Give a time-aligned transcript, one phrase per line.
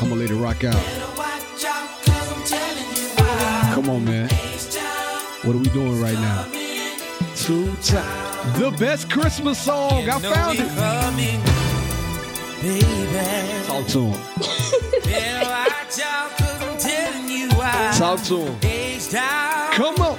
[0.00, 0.74] I'm gonna let it rock out.
[3.74, 4.28] Come on, man.
[5.44, 6.44] What are we doing right now?
[7.34, 8.58] Two time.
[8.60, 10.08] The best Christmas song.
[10.08, 10.68] I found it.
[13.66, 14.12] Talk to him.
[17.98, 18.58] Talk to him.
[19.72, 20.18] Come on.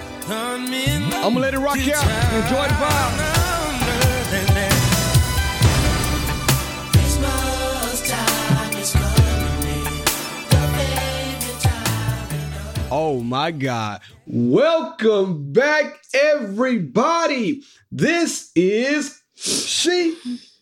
[1.14, 2.04] I'm gonna let it rock out.
[2.43, 3.38] Enjoy the vibe.
[13.01, 14.01] Oh my God.
[14.27, 17.61] Welcome back, everybody.
[17.89, 20.17] This is She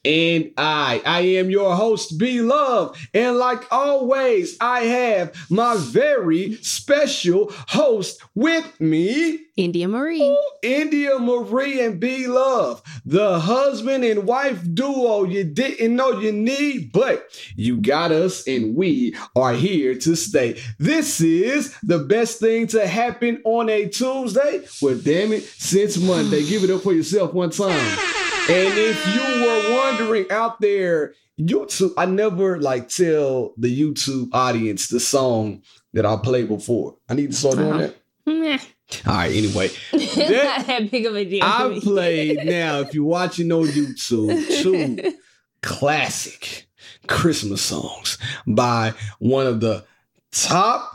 [0.07, 1.01] and I.
[1.05, 2.97] I am your host, B Love.
[3.13, 10.37] And like always, I have my very special host with me, India Marie.
[10.63, 16.93] India Marie and B Love, the husband and wife duo you didn't know you need,
[16.93, 20.61] but you got us and we are here to stay.
[20.79, 24.63] This is the best thing to happen on a Tuesday.
[24.81, 26.45] Well, damn it, since Monday.
[26.47, 28.25] Give it up for yourself one time.
[28.49, 34.87] And if you were wondering out there, YouTube, I never like tell the YouTube audience
[34.87, 36.95] the song that I played before.
[37.09, 37.79] I need to start doing Uh-huh.
[37.79, 37.95] that.
[38.25, 38.57] Meh.
[39.05, 39.69] All right, anyway.
[39.93, 41.43] Not that big of a deal.
[41.43, 45.13] I played now, if you're watching on YouTube, two
[45.61, 46.67] classic
[47.07, 49.83] Christmas songs by one of the
[50.31, 50.89] top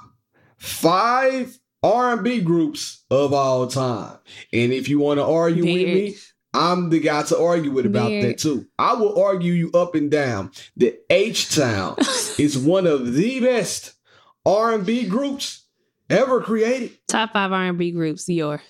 [0.57, 4.17] five R&B groups of all time.
[4.53, 6.17] And if you want to argue with me,
[6.55, 8.25] I'm the guy to argue with about Weird.
[8.25, 8.67] that too.
[8.79, 11.97] I will argue you up and down that H Town
[12.39, 13.95] is one of the best
[14.45, 15.65] R&B groups
[16.11, 16.91] ever created.
[17.09, 18.29] top five R&B groups.
[18.29, 18.61] Your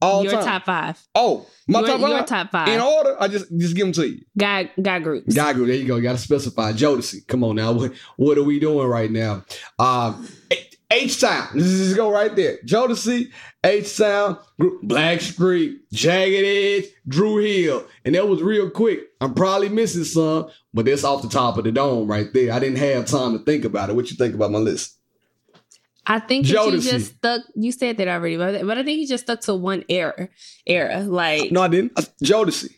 [0.00, 0.44] All your time.
[0.44, 1.00] top five.
[1.14, 2.10] Oh, my your, top five.
[2.10, 2.68] your top five.
[2.68, 4.20] In order, I just just give them to you.
[4.36, 5.34] guy guy groups.
[5.34, 5.96] Guy group, there you go.
[5.96, 6.72] You got to specify.
[6.72, 7.72] Jodeci, come on now.
[7.72, 9.44] What, what are we doing right now?
[9.78, 10.26] Um,
[10.90, 11.48] H Town.
[11.54, 12.58] This is just go right there.
[12.64, 13.30] Jodeci,
[13.62, 19.00] H Town, Blackstreet, Jagged Edge, Dru Hill, and that was real quick.
[19.20, 22.52] I'm probably missing some, but that's off the top of the dome right there.
[22.52, 23.96] I didn't have time to think about it.
[23.96, 24.94] What you think about my list?
[26.06, 26.90] I think that you Jodeci.
[26.90, 27.42] just stuck.
[27.54, 30.30] You said that already, but, but I think you just stuck to one era.
[30.66, 31.94] Era like No, I didn't.
[32.24, 32.74] Jodeci,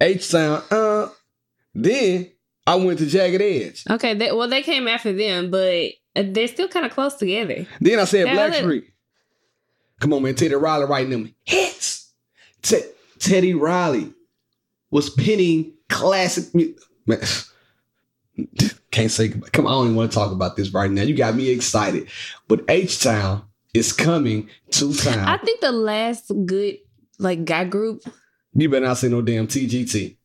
[0.00, 0.62] H Town.
[0.70, 1.08] Uh,
[1.74, 2.30] then
[2.64, 3.82] I went to Jagged Edge.
[3.90, 4.14] okay.
[4.14, 7.66] They, well, they came after them, but they're still kind of close together.
[7.80, 8.84] Then I said Blackstreet.
[10.00, 10.34] Come on, man.
[10.34, 12.12] Teddy Riley writing them hits.
[12.62, 14.12] Te- Teddy Riley
[14.90, 16.54] was penning classic.
[16.54, 16.76] music.
[17.06, 17.20] Man,
[18.90, 19.28] can't say.
[19.28, 21.02] Come on, I don't even want to talk about this right now.
[21.02, 22.08] You got me excited.
[22.48, 25.18] But H Town is coming to town.
[25.28, 26.78] I think the last good
[27.18, 28.02] like guy group.
[28.54, 30.16] you better not say no damn TGT.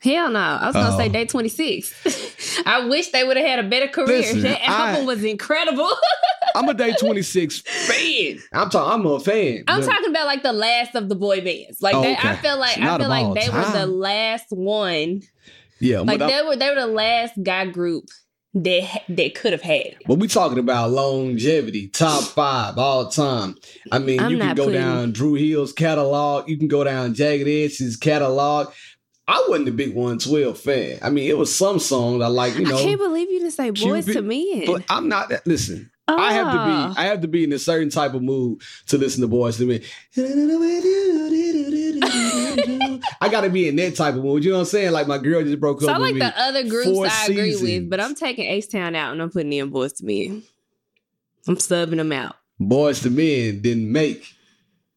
[0.00, 0.38] Hell no.
[0.38, 0.98] I was gonna Oh.
[0.98, 2.62] say Day26.
[2.66, 4.06] I wish they would have had a better career.
[4.18, 5.90] Listen, that album I- was incredible.
[6.54, 8.38] I'm a Day26 fan.
[8.52, 8.92] I'm talking.
[9.00, 9.64] I'm a fan.
[9.68, 11.82] I'm But- talking about like the last of the boy bands.
[11.82, 15.22] Like Oh, they, I feel like I feel like they were the last one.
[15.80, 18.04] Yeah, Like but, I- they were they were the last guy group
[18.54, 19.94] that ha- that could have had.
[20.06, 23.54] but we talking about longevity, top five all time.
[23.92, 26.48] I mean, I'm you can go putting- down Dru Hill's catalog.
[26.48, 28.72] You can go down Jagged Edge's catalog.
[29.28, 30.98] I wasn't a big 112 fan.
[31.02, 32.78] I mean, it was some songs I like, you know.
[32.78, 34.64] I can't believe you didn't say boys Cupid- to men.
[34.66, 35.46] But I'm not that.
[35.46, 36.64] Listen, I have to Oh.
[36.64, 36.70] be.
[36.72, 36.94] Ah.
[36.96, 39.66] I have to be in a certain type of mood to listen to Boyz II
[39.66, 39.82] Men.
[43.20, 44.44] I got to be in that type of mood.
[44.44, 44.92] You know what I'm saying?
[44.92, 45.82] Like my girl just broke up.
[45.82, 46.20] So up I with like me.
[46.20, 49.52] the other groups I agree with, but I'm taking H Town out and I'm putting
[49.52, 50.42] in Boyz II Men.
[51.46, 52.36] I'm subbing them out.
[52.60, 54.34] Boyz II Men didn't make.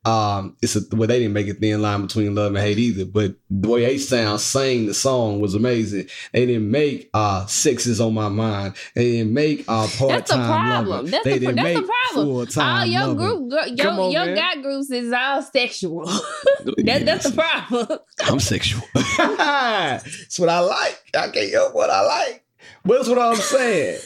[0.03, 3.05] Um, it's a well, they didn't make a thin line between love and hate either.
[3.05, 6.07] But the way H Town sang the song was amazing.
[6.33, 10.31] They didn't make uh "Sex Is on My Mind." They didn't make uh "Part That's
[10.31, 10.87] the Time problem.
[10.87, 12.47] Lover." That's they the, didn't that's make the problem.
[12.47, 13.15] Full All your Lover.
[13.15, 14.35] group, your, your, on, your man.
[14.35, 16.05] guy groups is all sexual.
[16.05, 17.99] that, Yeah, that's the problem.
[18.25, 18.81] I'm sexual.
[19.17, 20.99] that's what I like.
[21.15, 22.45] I can't help what I like.
[22.83, 23.99] But that's what I'm saying.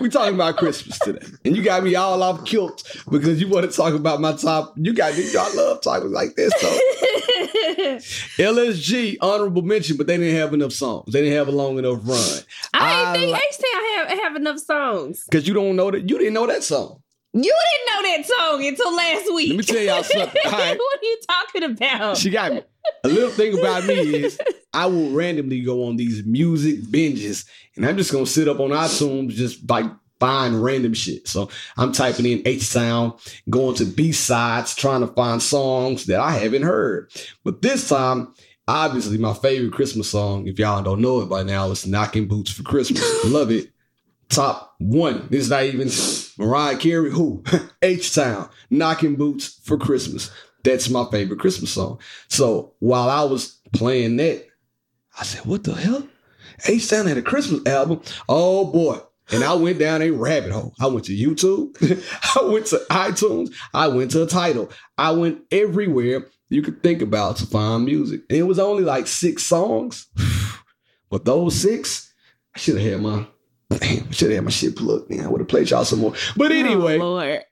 [0.00, 3.68] We talking about Christmas today, and you got me all off kilt because you want
[3.70, 4.74] to talk about my top.
[4.76, 5.24] You got me.
[5.36, 6.78] I love talking like this though.
[8.38, 11.12] LSG honorable mention, but they didn't have enough songs.
[11.12, 12.42] They didn't have a long enough run.
[12.74, 15.24] I I didn't think like- Town have, have enough songs.
[15.28, 16.08] Because you don't know that.
[16.08, 17.02] You didn't know that song.
[17.34, 19.48] You didn't know that song until last week.
[19.50, 20.40] Let me tell y'all something.
[20.50, 20.78] Right.
[20.78, 22.16] what are you talking about?
[22.16, 22.62] She got me.
[23.04, 24.40] A little thing about me is
[24.72, 27.46] I will randomly go on these music binges,
[27.76, 29.84] and I'm just gonna sit up on iTunes just like
[30.18, 31.28] find random shit.
[31.28, 33.12] So I'm typing in H Town,
[33.50, 37.12] going to B sides, trying to find songs that I haven't heard.
[37.44, 38.32] But this time,
[38.66, 42.50] obviously, my favorite Christmas song, if y'all don't know it by now, is "Knocking Boots
[42.50, 43.70] for Christmas." Love it.
[44.30, 45.28] top one.
[45.30, 45.88] This is not even
[46.38, 47.10] Mariah Carey.
[47.10, 47.42] Who?
[47.82, 50.30] H Town, Knocking Boots for Christmas.
[50.64, 52.00] That's my favorite Christmas song.
[52.28, 54.46] So while I was playing that,
[55.18, 56.06] I said, "What the hell?"
[56.66, 58.00] H Town had a Christmas album.
[58.28, 59.00] Oh boy.
[59.30, 60.72] And I went down a rabbit hole.
[60.80, 61.76] I went to YouTube.
[62.36, 63.54] I went to iTunes.
[63.74, 64.70] I went to a Tidal.
[64.96, 68.22] I went everywhere you could think about to find music.
[68.30, 70.06] And it was only like six songs.
[71.10, 72.12] But those six,
[72.54, 73.26] I should have had my
[73.80, 75.20] damn, should have had my shit plugged in.
[75.24, 76.14] I would have played y'all some more.
[76.36, 77.44] But oh, anyway, Oh, Lord.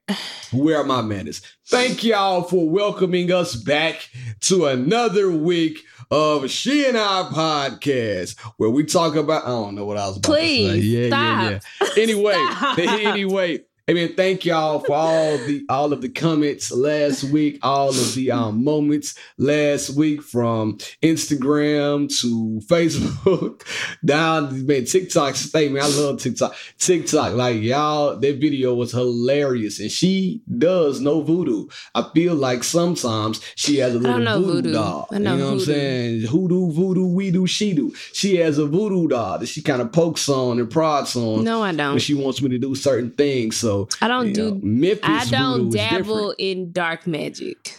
[0.52, 1.42] where are my manners?
[1.68, 4.08] Thank y'all for welcoming us back
[4.42, 5.78] to another week
[6.10, 10.16] of She and I podcast, where we talk about I don't know what I was
[10.16, 10.68] about to say.
[10.68, 11.88] Please, Yeah, yeah, yeah.
[11.98, 12.78] Anyway, Stop.
[12.78, 13.60] anyway.
[13.88, 18.15] I mean, thank y'all for all the all of the comments last week, all of
[18.17, 23.62] the um, moments last week from Instagram to Facebook
[24.05, 25.37] down man TikTok.
[25.37, 26.56] Stay man, I love TikTok.
[26.81, 31.69] TikTok, like y'all, that video was hilarious, and she does know voodoo.
[31.94, 34.73] I feel like sometimes she has a little voodoo, voodoo.
[34.73, 35.06] doll.
[35.12, 35.73] I know you know what I'm voodoo.
[35.73, 36.21] saying?
[36.23, 37.94] Hoodoo, voodoo, we do, she do.
[38.12, 41.62] She has a voodoo doll that she kind of pokes on and prods on No,
[41.62, 42.00] I don't.
[42.00, 43.56] she wants me to do certain things.
[43.56, 44.50] So I don't do.
[44.50, 47.76] know, Memphis I don't dabble in dark magic.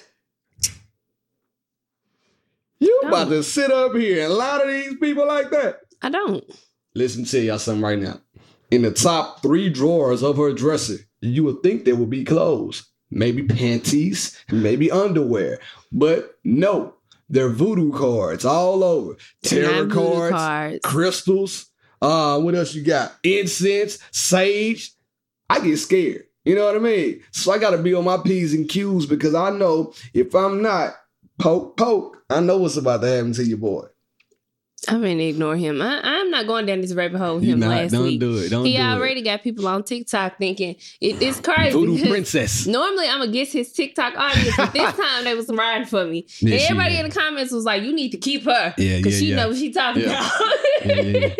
[2.79, 5.79] You about to sit up here and lie to these people like that?
[6.01, 6.43] I don't.
[6.93, 8.21] Listen to y'all something right now.
[8.69, 12.87] In the top three drawers of her dresser, you would think there would be clothes,
[13.09, 15.59] maybe panties, maybe underwear,
[15.91, 16.93] but no,
[17.29, 19.15] they're voodoo cards all over.
[19.43, 20.79] Tarot cards, cards.
[20.83, 21.65] crystals.
[22.01, 23.15] Uh, what else you got?
[23.23, 24.91] Incense, sage.
[25.49, 26.25] I get scared.
[26.45, 27.23] You know what I mean?
[27.31, 30.95] So I gotta be on my P's and Q's because I know if I'm not
[31.39, 33.85] poke poke, I know what's about to happen to your boy.
[34.87, 35.81] I'm gonna ignore him.
[35.81, 38.19] I, I'm not going down this rabbit hole with him not- last don't week.
[38.19, 38.49] do it.
[38.49, 41.69] Don't he do already got people on TikTok thinking it, it's crazy.
[41.69, 41.73] it.
[41.73, 42.67] Voodoo princess.
[42.67, 46.27] Normally, I'm against his TikTok audience, but this time they was riding for me.
[46.39, 49.15] Yeah, and everybody in the comments was like, "You need to keep her Yeah, because
[49.15, 49.35] yeah, she yeah.
[49.37, 50.09] knows what she talking Yeah.
[50.29, 50.41] about."
[50.85, 51.33] Yeah,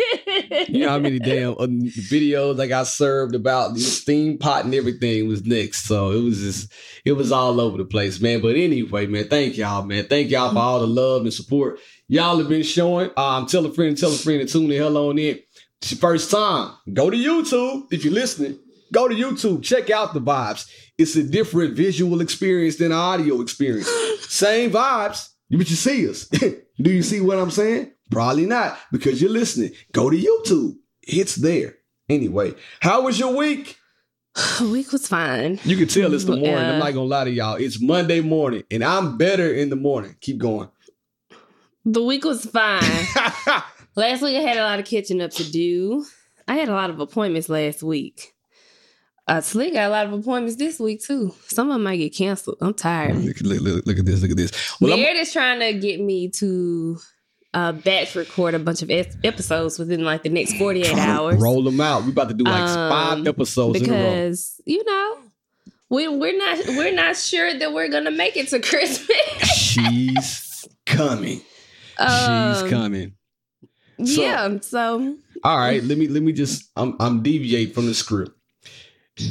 [0.68, 4.74] You know how many damn uh, videos I got served about the steam pot and
[4.74, 5.84] everything was next.
[5.84, 6.72] So it was just,
[7.04, 8.40] it was all over the place, man.
[8.40, 10.06] But anyway, man, thank y'all, man.
[10.06, 13.10] Thank y'all for all the love and support y'all have been showing.
[13.16, 15.38] Um, tell a friend, tell a friend to tune the hell on in.
[15.80, 16.74] It's your first time.
[16.92, 18.58] Go to YouTube if you're listening.
[18.92, 19.62] Go to YouTube.
[19.62, 20.68] Check out the vibes.
[20.96, 23.88] It's a different visual experience than an audio experience.
[24.28, 26.24] Same vibes, but you see us.
[26.80, 27.92] Do you see what I'm saying?
[28.10, 29.72] Probably not because you're listening.
[29.92, 30.76] Go to YouTube.
[31.02, 31.76] It's there.
[32.08, 33.76] Anyway, how was your week?
[34.62, 35.58] Week was fine.
[35.64, 36.52] You can tell it's the morning.
[36.52, 36.72] Yeah.
[36.72, 37.56] I'm not gonna lie to y'all.
[37.56, 40.16] It's Monday morning, and I'm better in the morning.
[40.20, 40.68] Keep going.
[41.90, 42.82] The week was fine.
[43.96, 46.04] last week I had a lot of catching up to do.
[46.46, 48.34] I had a lot of appointments last week.
[49.26, 51.34] Uh, Slick got a lot of appointments this week too.
[51.46, 52.58] Some of them might get canceled.
[52.60, 53.16] I'm tired.
[53.16, 54.20] look, look, look, look at this.
[54.22, 54.80] Look at this.
[54.80, 56.98] Well, I'm- is trying to get me to
[57.54, 61.40] uh, batch record a bunch of es- episodes within like the next 48 hours.
[61.40, 62.02] Roll them out.
[62.04, 63.98] We're about to do like Um, five episodes in a row.
[64.10, 65.16] because you know
[65.90, 69.16] we we're not we're not sure that we're gonna make it to Christmas.
[69.56, 71.40] She's coming.
[71.98, 73.14] Um, She's coming.
[74.04, 77.94] So- yeah, so All right, let me let me just I'm I'm deviate from the
[77.94, 78.32] script.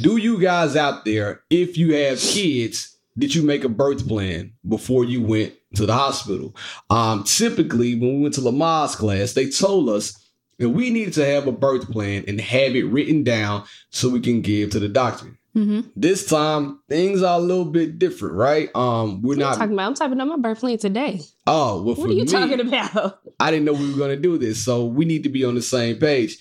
[0.02, 4.52] Do you guys out there, if you have kids, did you make a birth plan
[4.68, 6.54] before you went to the hospital?
[6.90, 10.12] Um, typically, when we went to Lamaze class, they told us
[10.58, 14.20] that we needed to have a birth plan and have it written down so we
[14.20, 15.37] can give to the doctor.
[15.56, 15.90] Mhm.
[15.96, 18.68] This time, things are a little bit different, right?
[18.74, 19.56] Um, we're I'm not.
[19.56, 21.20] talking about I'm typing up my birth plan today.
[21.46, 23.20] oh, well, for What are you me, talking about?
[23.40, 25.54] I didn't know we were going to do this, so we need to be on
[25.54, 26.38] the same page.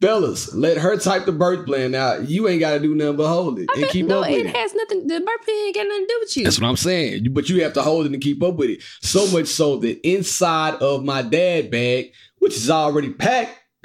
[0.00, 2.28] Fellas, let her type the birth plan out.
[2.28, 4.46] You ain't got to do nothing but hold it and keep no, up with it
[4.46, 4.56] it.
[4.56, 5.06] has nothing.
[5.06, 6.42] The birth plan ain't got nothing to do with you.
[6.44, 7.28] That's what I'm saying.
[7.32, 8.82] But you have to hold it and keep up with it.
[9.00, 13.56] So much so that inside of my dad bag, which is already packed,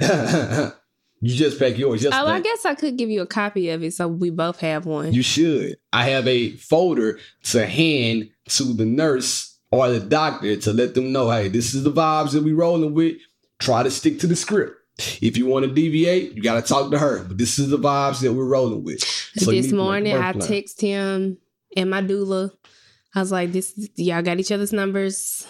[1.20, 2.06] you just pack yours.
[2.06, 2.10] Oh.
[2.12, 5.12] I guess I could give you a copy of it so we both have one.
[5.12, 5.76] You should.
[5.92, 11.12] I have a folder to hand to the nurse or the doctor to let them
[11.12, 13.16] know, hey, this is the vibes that we rolling with.
[13.58, 14.74] Try to stick to the script.
[15.20, 17.22] If you want to deviate, you got to talk to her.
[17.24, 19.00] But this is the vibes that we're rolling with.
[19.02, 20.48] So this to make a morning, I plan.
[20.48, 21.38] text him
[21.76, 22.50] and my doula.
[23.14, 25.46] I was like, "This, y'all got each other's numbers."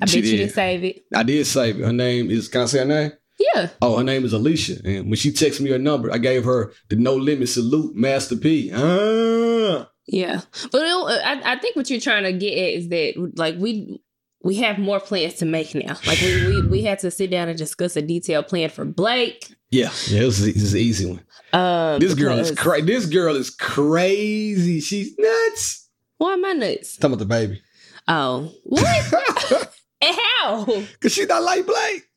[0.00, 0.36] I She bet you did.
[0.38, 1.04] didn't save it.
[1.14, 1.84] I did save it.
[1.84, 3.12] Her name is, can I say her name?
[3.38, 4.80] Yeah, Oh, her name is Alicia.
[4.84, 8.34] And when she texted me her number, I gave her the no limit salute, Master
[8.36, 8.72] P.
[8.74, 9.88] Ah.
[10.06, 10.40] yeah.
[10.72, 14.00] But it, I, I think what you're trying to get at is that, like, we
[14.42, 15.96] we have more plans to make now.
[16.06, 19.48] Like we we, we had to sit down and discuss a detailed plan for Blake.
[19.70, 21.20] Yeah, yeah, it was, it was an easy one.
[21.52, 22.86] Um, This girl is crazy.
[22.86, 24.80] This girl is crazy.
[24.80, 25.88] She's nuts.
[26.18, 26.96] Why am I nuts?
[26.96, 27.62] Talking about the baby.
[28.06, 29.12] Oh, what?
[30.00, 30.64] and how?
[31.00, 32.07] Cause she not like Blake.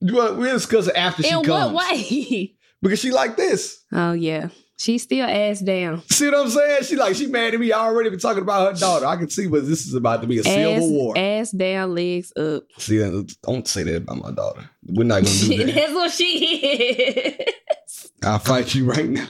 [0.00, 1.72] Want- We'll discuss it after she In comes.
[1.74, 2.54] what way?
[2.80, 3.84] Because she like this.
[3.92, 6.00] Oh yeah, she's still ass down.
[6.12, 6.84] See what I'm saying?
[6.84, 7.72] She like she mad at me.
[7.72, 9.04] I already been talking about her daughter.
[9.04, 11.18] I can see what this is about to be a Ass, civil war.
[11.18, 12.62] ass down, legs up.
[12.78, 12.98] See,
[13.42, 14.70] don't say that about my daughter.
[14.86, 15.74] We're not gonna do that.
[15.74, 18.12] That's what she is.
[18.22, 19.26] I'll fight you right now.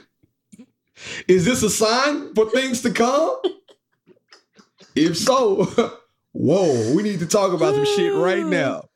[1.27, 3.35] Is this a sign for things to come?
[4.95, 5.65] If so,
[6.33, 8.88] whoa, we need to talk about some shit right now.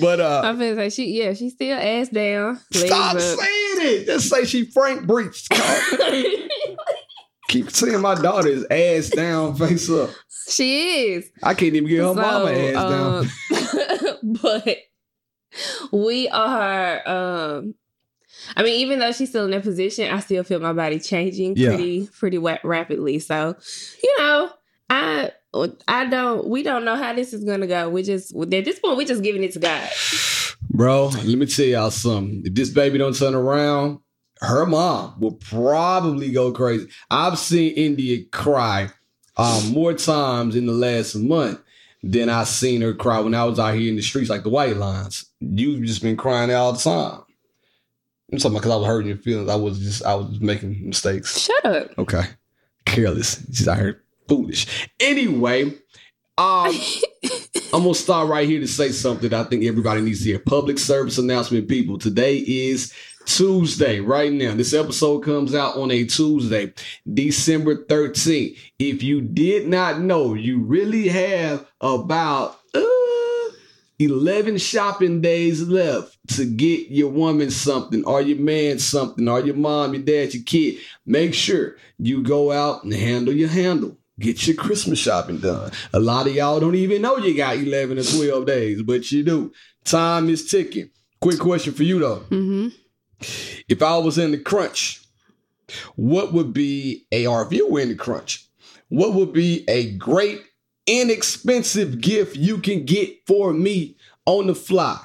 [0.00, 3.20] But uh I'm gonna say she, yeah, she's still ass down, stop up.
[3.20, 3.40] saying
[3.78, 4.06] it.
[4.06, 5.46] Just say she frank breech.
[7.48, 10.10] Keep seeing my daughter's ass down, face up.
[10.48, 11.30] she is.
[11.42, 14.16] I can't even get her So, mama ass down.
[14.24, 14.78] um, but
[15.92, 17.74] we are um
[18.56, 21.56] I mean, even though she's still in that position, I still feel my body changing
[21.56, 21.68] Yeah.
[21.70, 23.18] pretty pretty rapidly.
[23.20, 23.56] So,
[24.02, 24.50] you know,
[24.90, 25.30] I
[25.88, 27.88] I don't we don't know how this is gonna go.
[27.88, 29.90] We just at this point we're just giving it to God.
[30.70, 32.42] Bro, let me tell y'all something.
[32.44, 34.00] If this baby don't turn around,
[34.40, 36.88] her mom will probably go crazy.
[37.10, 38.90] I've seen India cry
[39.36, 41.60] um, more times in the last month
[42.02, 44.50] than I seen her cry when I was out here in the streets like the
[44.50, 45.26] white lines.
[45.40, 47.22] You've just been crying all the time.
[48.32, 49.48] I'm talking because I was hurting your feelings.
[49.48, 51.38] I was just I was just making mistakes.
[51.38, 51.98] Shut up.
[51.98, 52.24] Okay.
[52.84, 53.44] Careless.
[53.52, 54.88] She's out here foolish.
[55.00, 55.74] Anyway,
[56.38, 56.74] um,
[57.72, 60.38] I'm gonna start right here to say something I think everybody needs to hear.
[60.38, 61.98] Public service announcement, people.
[61.98, 62.92] Today is
[63.26, 64.54] Tuesday, right now.
[64.54, 66.72] This episode comes out on a Tuesday,
[67.12, 68.56] December 13th.
[68.78, 72.82] If you did not know, you really have about uh,
[73.98, 79.56] 11 shopping days left to get your woman something, or your man something, or your
[79.56, 80.76] mom, your dad, your kid.
[81.04, 83.98] Make sure you go out and handle your handle.
[84.18, 85.70] Get your Christmas shopping done.
[85.92, 89.22] A lot of y'all don't even know you got 11 or 12 days, but you
[89.22, 89.52] do.
[89.84, 90.90] Time is ticking.
[91.20, 92.20] Quick question for you though.
[92.30, 92.68] hmm
[93.68, 95.02] If I was in the crunch,
[95.96, 98.46] what would be a, or if you were in the crunch,
[98.88, 100.40] what would be a great,
[100.86, 104.98] inexpensive gift you can get for me on the fly?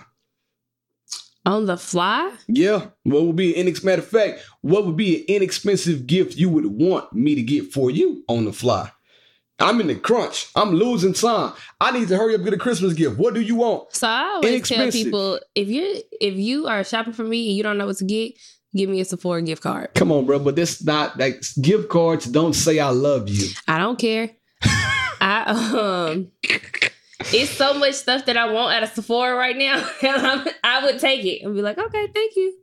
[1.46, 2.32] On the fly?
[2.48, 2.88] Yeah.
[3.04, 6.50] What would be an inexpensive matter of fact, what would be an inexpensive gift you
[6.50, 8.92] would want me to get for you on the fly?
[9.62, 10.50] I'm in the crunch.
[10.56, 11.54] I'm losing time.
[11.80, 13.18] I need to hurry up get a Christmas gift.
[13.18, 13.94] What do you want?
[13.96, 17.64] So I always tell people if you if you are shopping for me and you
[17.64, 18.34] don't know what to get,
[18.76, 19.94] give me a Sephora gift card.
[19.96, 20.40] Come on, bro.
[20.40, 23.50] But this not like gift cards don't say I love you.
[23.68, 24.30] I don't care.
[25.22, 25.44] I
[26.08, 26.32] um
[27.34, 29.88] it's so much stuff that I want out of Sephora right now.
[30.02, 30.48] I'm-
[30.84, 32.54] would take it and be like, okay, thank you.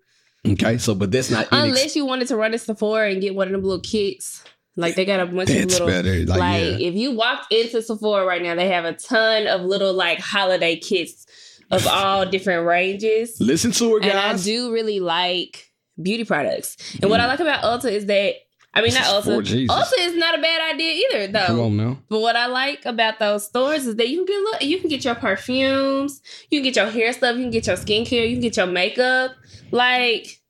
[0.47, 3.35] Okay, so but that's not inex- Unless you wanted to run to Sephora and get
[3.35, 4.45] one of them little kits.
[4.79, 6.25] Like they got a bunch of little better.
[6.25, 6.87] Like, like yeah.
[6.87, 10.77] if you walked into Sephora right now, they have a ton of little like holiday
[10.77, 11.27] kits
[11.73, 13.41] of all different ranges.
[13.41, 16.77] Listen to her, And I do really like beauty products.
[17.03, 17.29] And what I mm.
[17.29, 18.35] like about Ulta is that
[18.73, 19.67] I mean not Ulta.
[19.67, 21.47] Ulta is not a bad idea either though.
[21.47, 21.99] Come on now.
[22.09, 24.89] But what I like about those stores is that you can get look, you can
[24.89, 28.37] get your perfumes, you can get your hair stuff, you can get your skincare, you
[28.37, 29.33] can get your makeup.
[29.73, 30.41] Like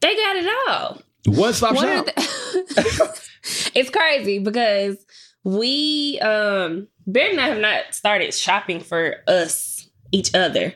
[0.00, 1.02] they got it all.
[1.26, 2.06] One stop shop.
[2.06, 3.20] the-
[3.74, 4.96] it's crazy because
[5.44, 10.74] we um Bear and I have not started shopping for us each other.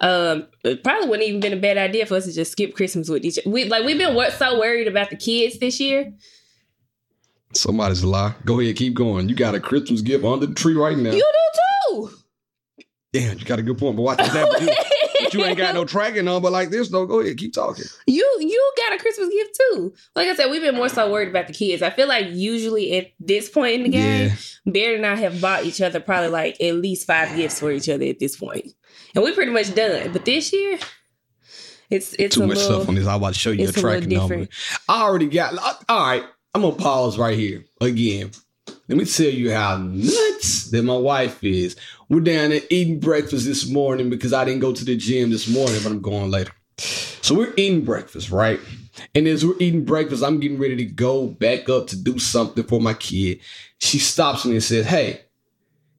[0.00, 3.08] Um, it probably wouldn't even been a bad idea for us to just skip Christmas
[3.08, 3.38] with each.
[3.46, 6.12] We like we've been so worried about the kids this year.
[7.54, 8.34] Somebody's a lie.
[8.44, 9.28] Go ahead, keep going.
[9.28, 11.12] You got a Christmas gift under the tree right now.
[11.12, 12.10] You do too.
[13.12, 13.96] Damn, you got a good point.
[13.96, 14.98] But watch that.
[15.24, 17.06] But you, ain't got no tracking number like this, though.
[17.06, 17.84] Go ahead, keep talking.
[18.06, 19.94] You you got a Christmas gift too.
[20.14, 21.82] Like I said, we've been more so worried about the kids.
[21.82, 24.32] I feel like usually at this point in the game,
[24.66, 27.88] Bear and I have bought each other probably like at least five gifts for each
[27.88, 28.66] other at this point,
[29.14, 30.12] and we're pretty much done.
[30.12, 30.78] But this year,
[31.90, 33.06] it's it's Too much little, stuff on this.
[33.06, 34.48] I about to show you a tracking number.
[34.88, 35.54] I already got.
[35.88, 36.24] All right,
[36.54, 38.30] I'm gonna pause right here again.
[38.66, 41.76] Let me tell you how nuts that my wife is.
[42.08, 45.48] We're down there eating breakfast this morning because I didn't go to the gym this
[45.48, 46.52] morning, but I'm going later.
[46.76, 48.60] So we're eating breakfast, right?
[49.14, 52.64] And as we're eating breakfast, I'm getting ready to go back up to do something
[52.64, 53.40] for my kid.
[53.78, 55.22] She stops me and says, Hey,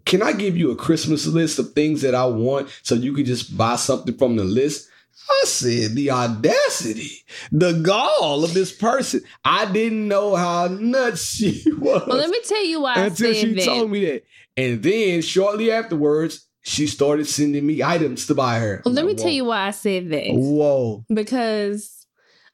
[0.06, 3.26] can I give you a Christmas list of things that I want so you can
[3.26, 4.90] just buy something from the list?
[5.30, 7.12] I said the audacity,
[7.52, 9.22] the gall of this person.
[9.46, 12.04] I didn't know how nuts she was.
[12.08, 13.66] Well, let me tell you why until I said she that.
[13.66, 14.24] told me that.
[14.58, 18.82] And then shortly afterwards, she started sending me items to buy her.
[18.86, 20.28] well, let I'm me tell you why I said that.
[20.32, 21.04] Whoa.
[21.14, 22.06] Because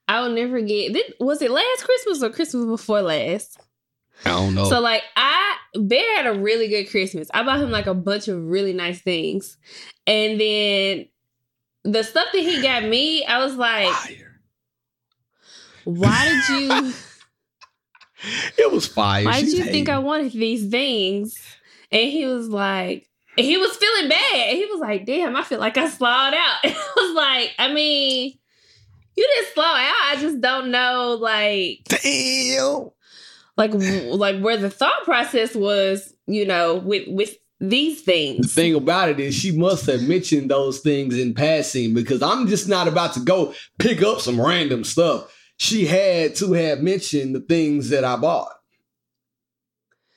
[0.08, 0.94] I will never get.
[0.94, 3.60] Did, was it last Christmas or Christmas before last?
[4.26, 4.66] I don't know.
[4.66, 7.30] So like I Bear had a really good Christmas.
[7.34, 9.58] I bought him like a bunch of really nice things.
[10.08, 11.06] And then
[11.84, 14.42] the stuff that he got me, I was like, fire.
[15.86, 16.94] why did you
[18.58, 19.24] It was fire.
[19.26, 21.36] why did you think I wanted these things?
[21.92, 24.54] And he was like he was feeling bad.
[24.54, 26.58] He was like, damn, I feel like I slowed out.
[26.64, 28.38] And I was like, I mean,
[29.16, 29.96] you didn't slow out.
[30.06, 32.90] I just don't know like Damn.
[33.58, 38.48] like like where the thought process was, you know, with with these things.
[38.48, 42.48] The thing about it is she must have mentioned those things in passing because I'm
[42.48, 45.36] just not about to go pick up some random stuff.
[45.58, 48.50] She had to have mentioned the things that I bought.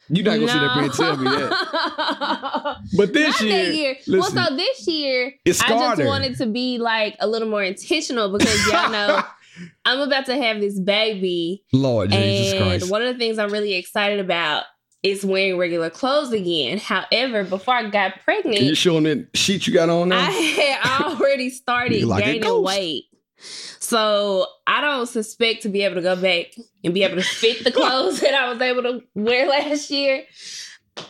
[0.08, 2.76] You're not gonna sit up here and tell me that.
[2.96, 3.96] But this year, that year.
[4.06, 8.30] listen, well, so this year, I just wanted to be like a little more intentional
[8.30, 9.22] because y'all know
[9.84, 12.90] I'm about to have this baby, Lord Jesus and Christ.
[12.90, 14.64] one of the things I'm really excited about
[15.02, 16.78] is wearing regular clothes again.
[16.78, 20.20] However, before I got pregnant, Can you showing that sheet you got on now?
[20.20, 23.04] I had already started like gaining weight.
[23.38, 26.54] So I don't suspect to be able to go back
[26.84, 30.24] and be able to fit the clothes that I was able to wear last year.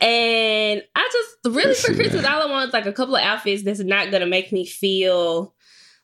[0.01, 3.63] And I just really for Christmas, all I want is like a couple of outfits
[3.63, 5.55] that's not gonna make me feel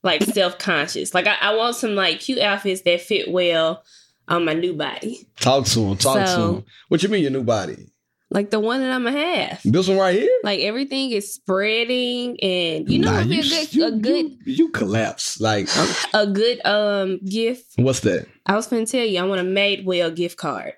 [0.03, 1.15] like self conscious.
[1.15, 3.83] Like I, I want some like cute outfits that fit well
[4.29, 5.97] on my new body, Talk to him.
[5.97, 6.65] Talk to him.
[6.89, 7.87] What you mean your new body?
[8.31, 9.61] like the one that I'm gonna have.
[9.65, 10.29] This one right here?
[10.45, 14.53] Like everything is spreading, and you know, Nah, you, a good, you, a good, You,
[14.55, 15.41] you collapse.
[15.41, 17.73] Like, I'm- a good um gift.
[17.77, 18.27] what's that?
[18.45, 20.75] I was gonna tell you, I want a Madewell gift card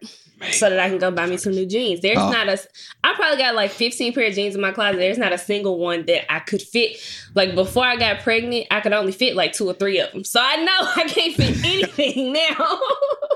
[0.52, 2.00] so that I can go buy me some new jeans.
[2.00, 2.30] There's Oh.
[2.30, 2.56] not a,
[3.04, 4.98] I probably got like 15 pair of jeans in my closet.
[4.98, 6.96] There's not a single one that I could fit.
[7.34, 10.24] Like before I got pregnant, I could only fit like two or three of them.
[10.24, 12.80] So I know I can't fit anything now.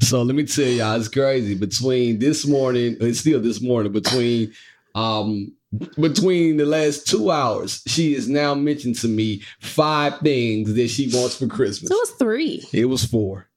[0.00, 1.54] So let me tell y'all, it's crazy.
[1.54, 4.52] Between this morning, it's still this morning, between
[4.94, 5.52] um
[6.00, 11.10] between the last two hours, she has now mentioned to me five things that she
[11.12, 11.90] wants for Christmas.
[11.90, 12.66] it was three.
[12.72, 13.48] It was four.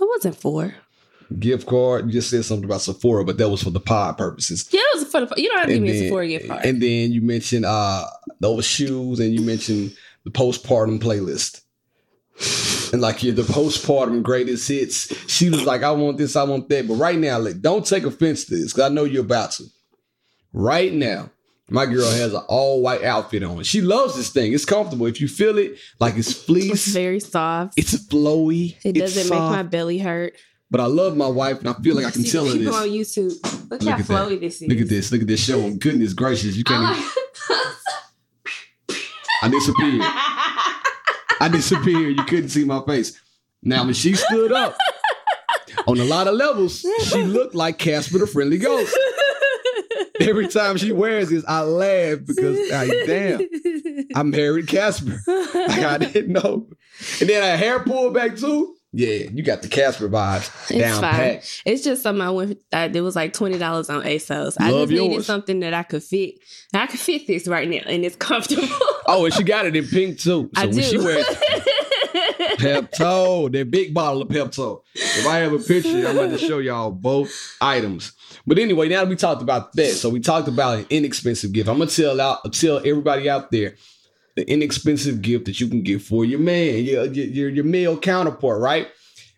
[0.00, 0.74] It wasn't four.
[1.38, 2.06] Gift card.
[2.06, 4.66] You just said something about Sephora, but that was for the pod purposes.
[4.70, 5.34] Yeah, it was for the.
[5.36, 6.64] You don't have to give And me a Sephora gift card.
[6.64, 8.06] and then you mentioned uh
[8.40, 11.60] those shoes, and you mentioned the postpartum playlist.
[12.92, 15.12] And like you're the postpartum greatest hits.
[15.30, 16.88] She was like, I want this, I want that.
[16.88, 19.64] But right now, like, don't take offense to this, because I know you're about to.
[20.52, 21.30] Right now,
[21.70, 23.62] my girl has an all-white outfit on.
[23.64, 24.54] She loves this thing.
[24.54, 25.04] It's comfortable.
[25.06, 27.74] If you feel it, like it's it's fleece, very soft.
[27.76, 28.76] it's flowy.
[28.84, 29.52] It it's doesn't make soft.
[29.56, 30.34] my belly hurt.
[30.70, 32.72] But I love my wife, and I feel like I can See tell her people
[32.72, 32.74] this.
[32.74, 33.70] on YouTube.
[33.70, 34.28] Look, Look how at that.
[34.28, 34.68] flowy this is.
[34.68, 35.12] Look at this.
[35.12, 35.70] Look at this show.
[35.78, 36.56] Goodness gracious.
[36.56, 37.10] You can't even,
[39.42, 40.02] I disappeared.
[41.40, 42.16] I disappeared.
[42.16, 43.20] You couldn't see my face.
[43.62, 44.76] Now, when she stood up,
[45.86, 48.96] on a lot of levels, she looked like Casper the Friendly Ghost.
[50.20, 53.40] Every time she wears this, I laugh because, like, damn,
[54.14, 55.20] I married Casper.
[55.26, 56.68] Like, I didn't know.
[57.20, 58.74] And then her hair pulled back too.
[58.98, 61.40] Yeah, you got the Casper vibes It's down fine.
[61.64, 62.60] It's just something I went.
[62.72, 64.56] I, it was like twenty dollars on ASOS.
[64.58, 66.40] I Love just needed something that I could fit.
[66.74, 68.66] I could fit this right now, and it's comfortable.
[69.10, 70.50] Oh, and she got it in pink too.
[70.54, 70.82] So I when do.
[70.82, 71.24] she wears
[72.58, 74.82] Pepto, that big bottle of Pepto.
[74.94, 78.12] If I have a picture, I'm going to show y'all both items.
[78.46, 81.70] But anyway, now that we talked about that, so we talked about an inexpensive gift.
[81.70, 83.76] I'm gonna tell out, tell everybody out there
[84.38, 88.60] the inexpensive gift that you can get for your man, your your, your, male counterpart,
[88.60, 88.86] right?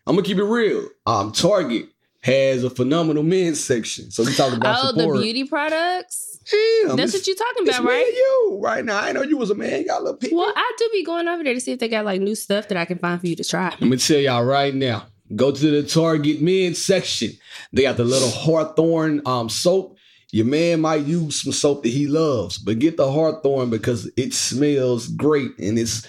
[0.06, 0.86] I'm gonna keep it real.
[1.06, 1.86] Um, Target
[2.22, 6.38] has a phenomenal men's section, so we talked about oh, the beauty products.
[6.50, 8.12] Damn, That's what you're talking about, me right?
[8.12, 8.98] you right now.
[8.98, 9.80] I know you was a man.
[9.80, 10.30] You got a little pee.
[10.32, 12.68] Well, I do be going over there to see if they got like new stuff
[12.68, 13.68] that I can find for you to try.
[13.68, 15.06] I'm gonna tell y'all right now.
[15.34, 17.30] Go to the Target men's section.
[17.72, 19.96] They got the little Hawthorne um soap.
[20.32, 24.32] Your man might use some soap that he loves, but get the Hawthorne because it
[24.32, 26.06] smells great and it's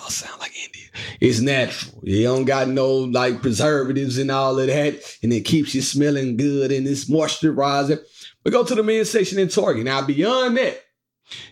[0.00, 0.82] I'll sound like India.
[1.20, 2.00] It's natural.
[2.02, 6.36] You don't got no like preservatives and all of that, and it keeps you smelling
[6.36, 8.00] good and it's moisturizing.
[8.42, 9.84] But go to the men's section in Target.
[9.84, 10.82] Now, beyond that,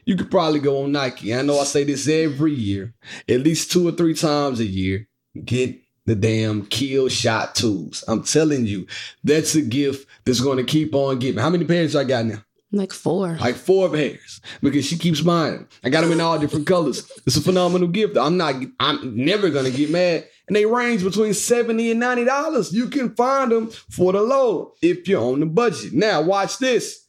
[0.05, 1.35] you could probably go on Nike.
[1.35, 2.95] I know I say this every year,
[3.27, 5.09] at least two or three times a year.
[5.43, 8.05] Get the damn Killshot 2s.
[8.09, 8.87] I'm telling you,
[9.23, 11.41] that's a gift that's going to keep on giving.
[11.41, 12.43] How many pairs I got now?
[12.75, 13.37] Like four.
[13.38, 15.67] like four pairs because she keeps buying.
[15.85, 17.07] I got them in all different colors.
[17.27, 18.17] It's a phenomenal gift.
[18.17, 18.55] I'm not.
[18.81, 20.27] I'm never gonna get mad.
[20.49, 22.73] And they range between seventy and ninety dollars.
[22.73, 25.93] You can find them for the low if you're on the budget.
[25.93, 27.07] Now watch this.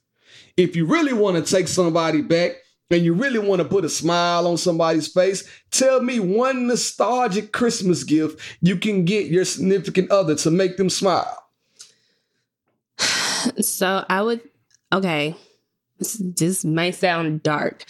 [0.58, 2.58] If you really want to take somebody back
[2.94, 7.52] and you really want to put a smile on somebody's face, tell me one nostalgic
[7.52, 11.40] Christmas gift you can get your significant other to make them smile.
[13.62, 14.42] So I would
[14.94, 15.36] okay.
[16.00, 17.86] This, this may sound dark.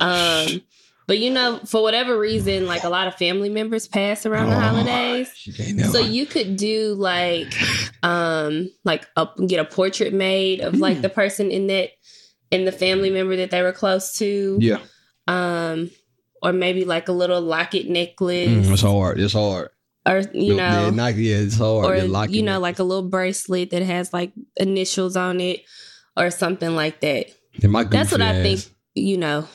[0.00, 0.62] Um
[1.08, 4.56] but you know, for whatever reason, like a lot of family members pass around the
[4.56, 5.28] Oh, holidays.
[5.56, 7.52] can't never- So you could do like
[8.04, 11.02] um like a, get a portrait made of like Mm.
[11.02, 11.90] the person in that
[12.52, 14.58] in the family member that they were close to.
[14.60, 14.78] yeah,
[15.26, 15.90] Um
[16.42, 19.20] or maybe like a little locket necklace Mm, it's hard.
[19.20, 19.70] It's hard.
[20.06, 21.84] or you know yeah, it's hard.
[21.86, 21.96] or
[22.30, 25.62] you know like a little bracelet that has like initials on it
[26.16, 27.26] or something like that.
[27.60, 28.60] That's what goofy I think,
[28.94, 29.46] you know.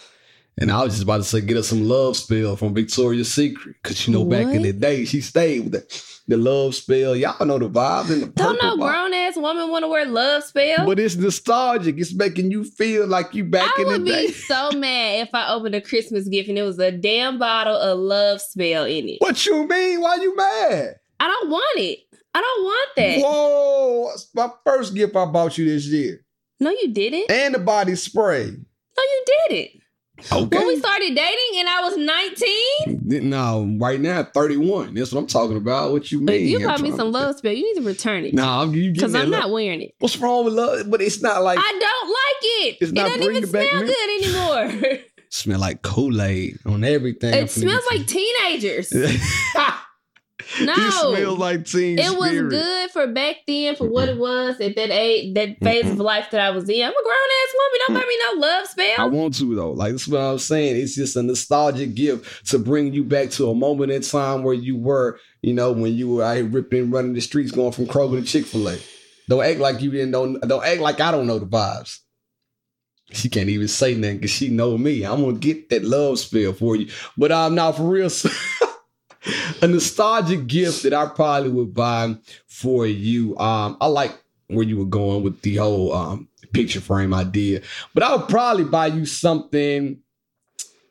[0.59, 3.75] And I was just about to say, get us some love spell from Victoria's Secret.
[3.83, 7.15] Cause you know, back in the day, she stayed with the, the love spell.
[7.15, 10.43] Y'all know the vibe and the Don't no grown ass woman want to wear love
[10.43, 10.85] spell.
[10.85, 11.97] But it's nostalgic.
[11.97, 14.17] It's making you feel like you back I in the day.
[14.19, 16.91] I would be so mad if I opened a Christmas gift and it was a
[16.91, 19.17] damn bottle of love spell in it.
[19.19, 20.01] What you mean?
[20.01, 20.95] Why you mad?
[21.19, 21.99] I don't want it.
[22.33, 23.19] I don't want that.
[23.21, 24.07] Whoa!
[24.09, 26.23] That's my first gift I bought you this year.
[26.59, 27.31] No, you didn't.
[27.31, 28.45] And the body spray.
[28.45, 29.81] No, you didn't.
[30.31, 30.57] Okay.
[30.57, 34.93] When we started dating and I was 19, no, right now, 31.
[34.95, 35.91] That's what I'm talking about.
[35.91, 36.47] What you mean?
[36.47, 37.53] you bought me some love spell.
[37.53, 38.33] You need to return it.
[38.33, 39.51] Nah, I'm you Because I'm not love.
[39.51, 39.95] wearing it.
[39.99, 40.89] What's wrong with love?
[40.89, 42.77] But it's not like I don't like it.
[42.81, 44.99] It's it doesn't even smell good anymore.
[45.29, 47.33] smell like Kool-Aid on everything.
[47.33, 48.91] It smells like teenagers.
[50.61, 50.73] No.
[50.75, 52.49] It smells like teen It was spirit.
[52.49, 56.27] good for back then for what it was at that age, that phase of life
[56.31, 56.83] that I was in.
[56.83, 57.79] I'm a grown ass woman.
[57.87, 58.95] Don't buy me no love spell.
[58.97, 59.71] I want to though.
[59.71, 60.77] Like that's what I'm saying.
[60.77, 64.53] It's just a nostalgic gift to bring you back to a moment in time where
[64.53, 67.87] you were, you know, when you were out here ripping, running the streets, going from
[67.87, 68.77] Kroger to Chick Fil A.
[69.29, 70.37] Don't act like you didn't know.
[70.39, 71.99] Don't act like I don't know the vibes.
[73.11, 75.03] She can't even say nothing because she know me.
[75.05, 76.89] I'm gonna get that love spell for you.
[77.17, 78.09] But uh, I'm not for real.
[79.61, 82.15] a nostalgic gift that I probably would buy
[82.47, 83.37] for you.
[83.37, 87.61] Um, I like where you were going with the whole um picture frame idea,
[87.93, 89.99] but I would probably buy you something.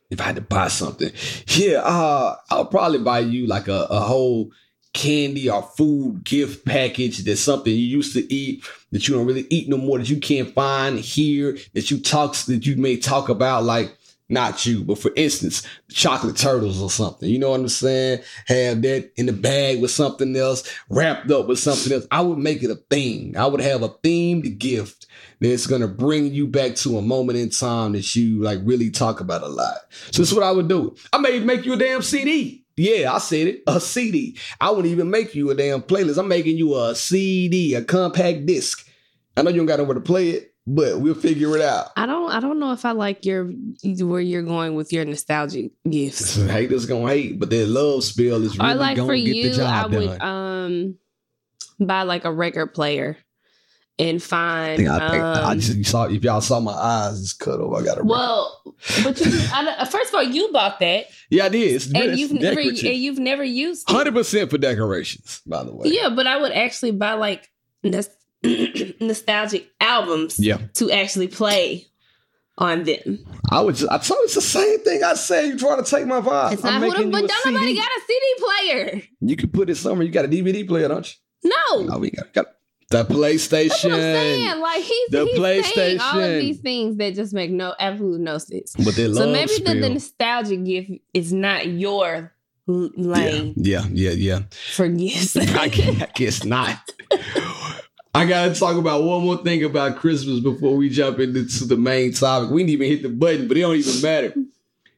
[0.08, 1.10] If I had to buy something,
[1.48, 4.52] yeah, uh, I'll probably buy you like a, a whole
[4.96, 9.46] candy or food gift package that's something you used to eat that you don't really
[9.50, 13.28] eat no more that you can't find here that you talk that you may talk
[13.28, 13.94] about like
[14.28, 18.82] not you but for instance chocolate turtles or something you know what i'm saying have
[18.82, 22.62] that in the bag with something else wrapped up with something else i would make
[22.62, 25.06] it a thing i would have a themed gift
[25.40, 29.20] that's to bring you back to a moment in time that you like really talk
[29.20, 29.76] about a lot
[30.10, 33.14] so this is what i would do i may make you a damn cd yeah,
[33.14, 33.62] I said it.
[33.66, 34.36] A CD.
[34.60, 36.18] I wouldn't even make you a damn playlist.
[36.18, 38.86] I'm making you a CD, a compact disc.
[39.36, 41.88] I know you don't got nowhere to play it, but we'll figure it out.
[41.96, 42.30] I don't.
[42.30, 43.50] I don't know if I like your
[44.00, 46.34] where you're going with your nostalgic gifts.
[46.50, 49.52] Haters gonna hate, but their love spell is really or like gonna for get you,
[49.52, 50.22] the I job would done.
[50.22, 50.98] um
[51.78, 53.16] buy like a record player
[53.98, 54.88] and I find.
[54.88, 57.80] I, think I um, just saw if y'all saw my eyes just cut off.
[57.80, 58.62] I got a well,
[59.02, 61.92] but you, I, first of all, you bought that, yeah, I it is.
[61.92, 65.40] and you've never and you've never used hundred percent for decorations.
[65.46, 67.50] By the way, Yeah, but I would actually buy like
[67.82, 68.10] nos-
[69.00, 70.58] nostalgic albums yeah.
[70.74, 71.86] to actually play
[72.58, 73.18] on them.
[73.50, 73.76] I would.
[73.76, 75.04] Just, I told you it's the same thing.
[75.04, 76.52] I said you trying to take my vibe.
[76.52, 79.02] It's I'm not who making the, but don't nobody got a CD player.
[79.20, 80.06] You can put it somewhere.
[80.06, 81.50] You got a DVD player, don't you?
[81.50, 81.94] No.
[81.94, 82.46] Oh, we got, got
[82.90, 83.68] the PlayStation.
[83.68, 84.60] That's what I'm saying.
[84.60, 88.38] Like he's, The he's saying all of these things that just make no absolute no
[88.38, 88.74] sense.
[88.76, 89.90] But they love So maybe the, the spell.
[89.90, 92.32] nostalgia gift is not your
[92.68, 94.40] l- yeah, lane yeah, yeah, yeah.
[94.50, 95.36] for gifts.
[95.36, 96.78] I, guess, I guess not.
[98.16, 102.14] I gotta talk about one more thing about Christmas before we jump into the main
[102.14, 102.50] topic.
[102.50, 104.34] We didn't even hit the button, but it don't even matter.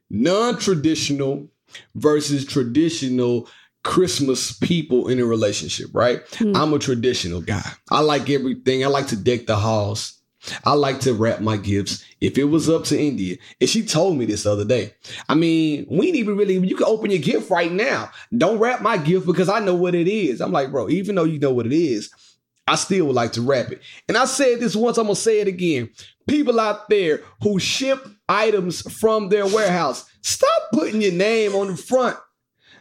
[0.09, 1.49] Non-traditional
[1.95, 3.49] versus traditional
[3.83, 6.21] Christmas people in a relationship, right?
[6.35, 6.55] Hmm.
[6.55, 7.69] I'm a traditional guy.
[7.91, 8.85] I like everything.
[8.85, 10.19] I like to deck the halls.
[10.63, 12.05] I like to wrap my gifts.
[12.21, 14.93] If it was up to India, and she told me this the other day.
[15.27, 18.11] I mean, we ain't even really, you can open your gift right now.
[18.35, 20.39] Don't wrap my gift because I know what it is.
[20.39, 22.09] I'm like, bro, even though you know what it is,
[22.69, 23.81] I still would like to wrap it.
[24.07, 25.89] And I said this once, I'm gonna say it again.
[26.27, 31.75] People out there who ship items from their warehouse, stop putting your name on the
[31.75, 32.15] front.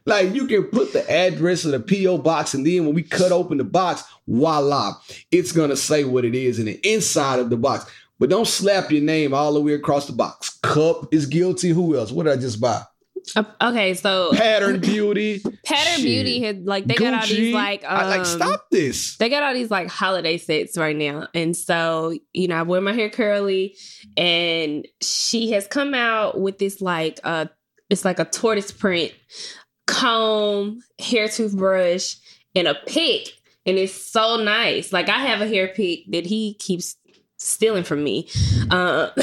[0.04, 2.18] Like you can put the address of the P.O.
[2.18, 4.92] box, and then when we cut open the box, voila,
[5.30, 7.90] it's gonna say what it is in the inside of the box.
[8.18, 10.58] but don't slap your name all the way across the box.
[10.62, 11.70] Cup is guilty.
[11.70, 12.12] Who else?
[12.12, 12.82] What did I just buy?
[13.36, 15.40] Uh, okay, so Pattern Beauty.
[15.64, 16.02] Pattern Shit.
[16.02, 19.16] Beauty had like they got all these like um, I, like stop this.
[19.16, 21.28] they got all these like holiday sets right now.
[21.34, 23.76] And so, you know, I wear my hair curly
[24.16, 27.46] and she has come out with this like uh
[27.90, 29.12] it's like a tortoise print
[29.86, 32.16] comb, hair toothbrush,
[32.54, 33.32] and a pick.
[33.66, 34.92] And it's so nice.
[34.92, 36.96] Like I have a hair pick that he keeps
[37.38, 38.28] stealing from me.
[38.70, 39.10] Uh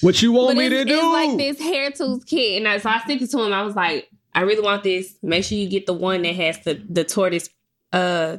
[0.00, 0.94] What you want but me to do?
[0.94, 2.58] it's like this hair tools kit.
[2.58, 3.52] And I, so I sent it to him.
[3.52, 5.16] I was like, I really want this.
[5.22, 7.48] Make sure you get the one that has the, the tortoise
[7.92, 8.38] uh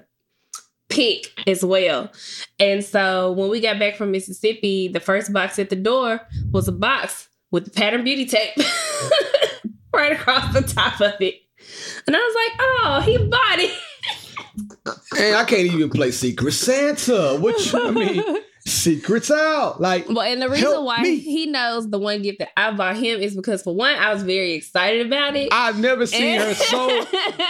[0.90, 2.12] pick as well.
[2.60, 6.68] And so when we got back from Mississippi, the first box at the door was
[6.68, 8.56] a box with the pattern beauty tape
[9.94, 11.36] right across the top of it.
[12.08, 13.78] And I was like, oh, he bought it.
[15.20, 17.38] And I can't even play Secret Santa.
[17.40, 18.24] What you I mean?
[18.70, 19.82] Secrets out.
[19.82, 21.18] Like Well, and the reason why me.
[21.18, 24.24] he knows the one gift that I bought him is because for one, I was
[24.24, 25.50] very excited about it.
[25.52, 27.06] I've never seen her so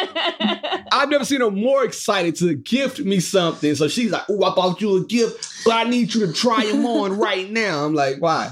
[0.92, 3.76] I've never seen her more excited to gift me something.
[3.76, 6.66] So she's like, "Ooh, I bought you a gift, but I need you to try
[6.66, 8.52] them on right now." I'm like, "Why?"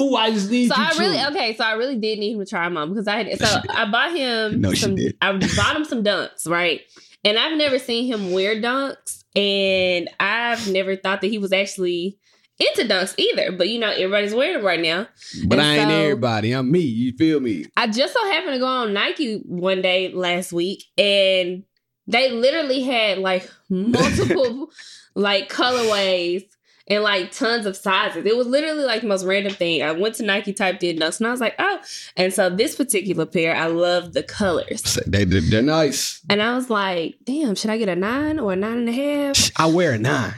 [0.00, 0.98] Ooh, I just need So I to.
[1.00, 1.56] really okay.
[1.56, 3.38] So I really did need him to try them on because I had.
[3.38, 4.60] So I bought him.
[4.60, 5.16] No, she did.
[5.20, 6.80] I bought him some dunks, right?
[7.24, 12.18] And I've never seen him wear dunks, and I've never thought that he was actually
[12.58, 13.52] into dunks either.
[13.52, 15.08] But you know, everybody's wearing them right now.
[15.46, 16.52] but and I ain't so- everybody.
[16.52, 16.80] I'm me.
[16.80, 17.66] You feel me?
[17.76, 21.64] I just so happened to go on Nike one day last week, and
[22.06, 24.70] they literally had like multiple
[25.14, 26.44] like colorways
[26.92, 28.26] and like tons of sizes.
[28.26, 29.82] It was literally like the most random thing.
[29.82, 31.80] I went to Nike, typed in nuts, and I was like, oh.
[32.16, 34.98] And so this particular pair, I love the colors.
[35.06, 36.20] They, they they're nice.
[36.28, 38.92] And I was like, damn, should I get a nine or a nine and a
[38.92, 39.50] half?
[39.56, 40.34] I wear a nine.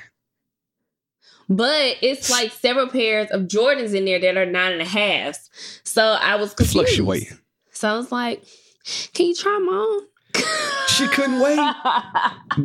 [1.49, 5.51] But it's like several pairs of Jordans in there that are nine and a halves.
[5.85, 6.87] So I was confused.
[6.87, 7.33] Fluctuate.
[7.73, 8.45] So I was like,
[9.13, 10.07] can you try them on?
[10.89, 11.59] She couldn't wait.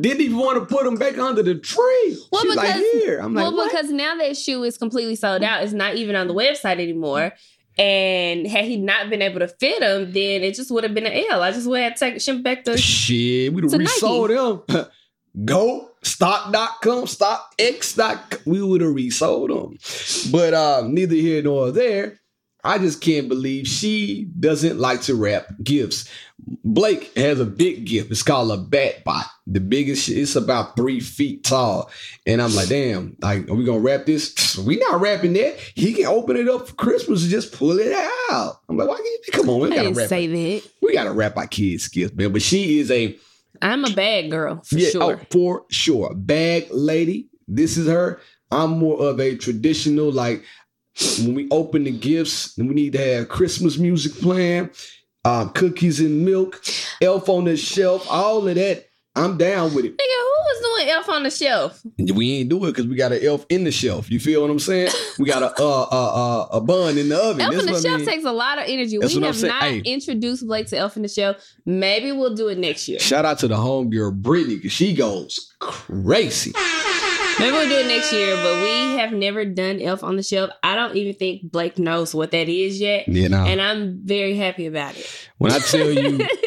[0.01, 2.17] Didn't even want to put them back under the tree.
[2.31, 3.19] Well, She's like, because- here.
[3.19, 3.71] I'm like, well, what?
[3.71, 5.63] because now that shoe is completely sold out.
[5.63, 7.33] It's not even on the website anymore.
[7.77, 11.05] And had he not been able to fit them, then it just would have been
[11.07, 11.41] an L.
[11.41, 12.77] I just would have taken take ship back to.
[12.77, 13.83] Shit, we'd have Nike.
[13.85, 14.85] resold them.
[15.45, 18.39] Go stock.com, stockx.com.
[18.45, 19.77] We would have resold them.
[20.31, 22.19] But um, neither here nor there.
[22.63, 26.09] I just can't believe she doesn't like to wrap gifts.
[26.63, 28.11] Blake has a big gift.
[28.11, 29.25] It's called a bat bot.
[29.47, 31.89] The biggest, shit- it's about three feet tall.
[32.25, 34.35] And I'm like, damn, like, are we gonna wrap this?
[34.65, 35.57] We not wrapping that.
[35.75, 37.93] He can open it up for Christmas and just pull it
[38.31, 38.59] out.
[38.67, 40.63] I'm like, why can't you come on, we I gotta wrap say it.
[40.63, 40.71] that.
[40.81, 42.31] We gotta wrap our kids' gifts, man.
[42.33, 43.17] But she is a
[43.61, 45.19] I'm a bad girl for yeah, oh, sure.
[45.21, 46.13] oh, for sure.
[46.15, 47.29] Bag lady.
[47.47, 48.19] This is her.
[48.51, 50.43] I'm more of a traditional, like
[51.19, 54.69] when we open the gifts, we need to have Christmas music playing,
[55.25, 56.61] um, cookies and milk,
[57.01, 58.85] elf on the shelf, all of that.
[59.15, 59.97] I'm down with it.
[59.97, 61.81] Nigga, who was doing Elf on the Shelf?
[61.97, 64.09] We ain't do it because we got an elf in the shelf.
[64.09, 64.91] You feel what I'm saying?
[65.17, 67.41] We got a uh, uh, uh, a bun in the oven.
[67.41, 68.07] Elf That's on the what I Shelf mean.
[68.07, 68.97] takes a lot of energy.
[68.97, 69.79] That's we have not Hey.
[69.79, 71.37] introduced Blake to Elf on the Shelf.
[71.65, 72.99] Maybe we'll do it next year.
[72.99, 76.53] Shout out to the homegirl Brittany because she goes crazy.
[77.39, 80.51] Maybe we'll do it next year, but we have never done Elf on the Shelf.
[80.61, 83.07] I don't even think Blake knows what that is yet.
[83.07, 85.07] You know, And I'm very happy about it.
[85.37, 86.19] when I tell you.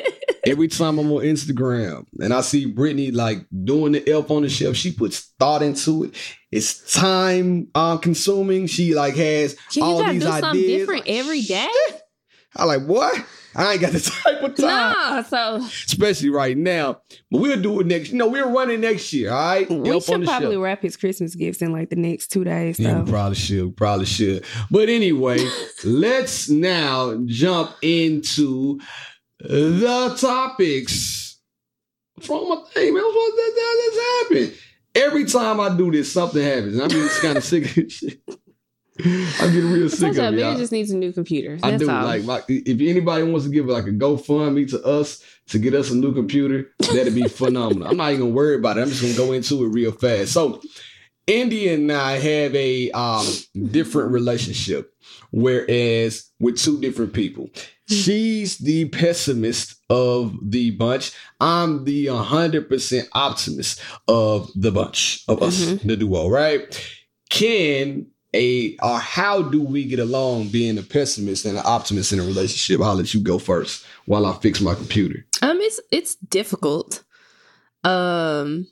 [0.44, 4.48] every time I'm on Instagram and I see Brittany like doing the elf on the
[4.48, 6.14] shelf, she puts thought into it.
[6.50, 8.66] It's time uh, consuming.
[8.66, 10.66] She like has Yeah, all these ideas.
[10.66, 11.68] different Like, every day.
[11.87, 12.00] shit.
[12.57, 13.24] I like what?
[13.54, 17.00] I ain't got the type of time, Nah, so especially right now.
[17.30, 18.10] But we'll do it next.
[18.12, 19.30] You know, we're running next year.
[19.30, 20.62] All right, we elf on should probably shelf.
[20.64, 22.78] wrap his Christmas gifts in like the next two days.
[22.80, 23.02] Yeah, So.
[23.02, 23.64] we probably should.
[23.64, 24.44] We probably should.
[24.70, 25.38] But anyway,
[25.84, 28.80] let's now jump into
[29.40, 31.38] the topics
[32.20, 33.02] from my thing, man.
[33.02, 34.00] What the hell just
[34.50, 34.58] happened?
[34.94, 36.78] Every time I do this, something happens.
[36.78, 38.20] I'm just kind of sick of this shit.
[38.98, 40.40] I'm getting real sick of it.
[40.40, 40.57] Y'all.
[40.57, 41.59] just needs a new computer.
[41.62, 42.05] I That's do all.
[42.05, 45.90] like my, if anybody wants to give like a GoFundMe to us to get us
[45.90, 47.88] a new computer, that'd be phenomenal.
[47.88, 48.83] I'm not even gonna worry about it.
[48.83, 50.33] I'm just gonna go into it real fast.
[50.33, 50.61] So,
[51.26, 53.26] Indy and I have a um,
[53.70, 54.94] different relationship,
[55.31, 57.50] whereas with two different people.
[57.88, 61.12] She's the pessimist of the bunch.
[61.40, 65.87] I'm the 100% optimist of the bunch of us, Mhm.
[65.87, 66.62] the duo, right?
[67.28, 72.20] Can a or how do we get along being a pessimist and an optimist in
[72.20, 72.80] a relationship?
[72.80, 75.24] I'll let you go first while I fix my computer.
[75.42, 77.02] Um, it's it's difficult.
[77.84, 78.68] Um,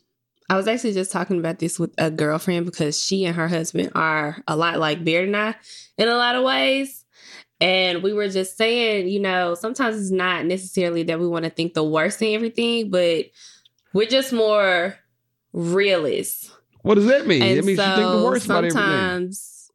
[0.49, 3.93] I was actually just talking about this with a girlfriend because she and her husband
[3.95, 5.55] are a lot like Bear and I
[5.97, 7.05] in a lot of ways.
[7.61, 11.51] And we were just saying, you know, sometimes it's not necessarily that we want to
[11.51, 13.27] think the worst in everything, but
[13.93, 14.97] we're just more
[15.53, 16.51] realists.
[16.83, 17.43] What does that mean?
[17.43, 18.81] And It means you think the worst about everything.
[18.81, 19.71] sometimes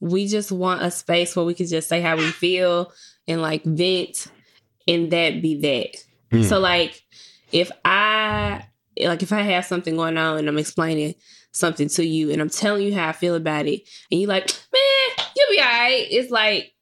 [0.00, 2.92] we just want a space where we can just say how we feel
[3.26, 4.26] and like vent
[4.86, 6.04] and that be that.
[6.36, 6.44] Mm.
[6.44, 7.02] So like
[7.52, 8.64] if I
[9.00, 11.14] like if I have something going on and I'm explaining
[11.52, 14.46] something to you and I'm telling you how I feel about it and you like,
[14.72, 16.06] man, you'll be all right.
[16.10, 16.74] It's like,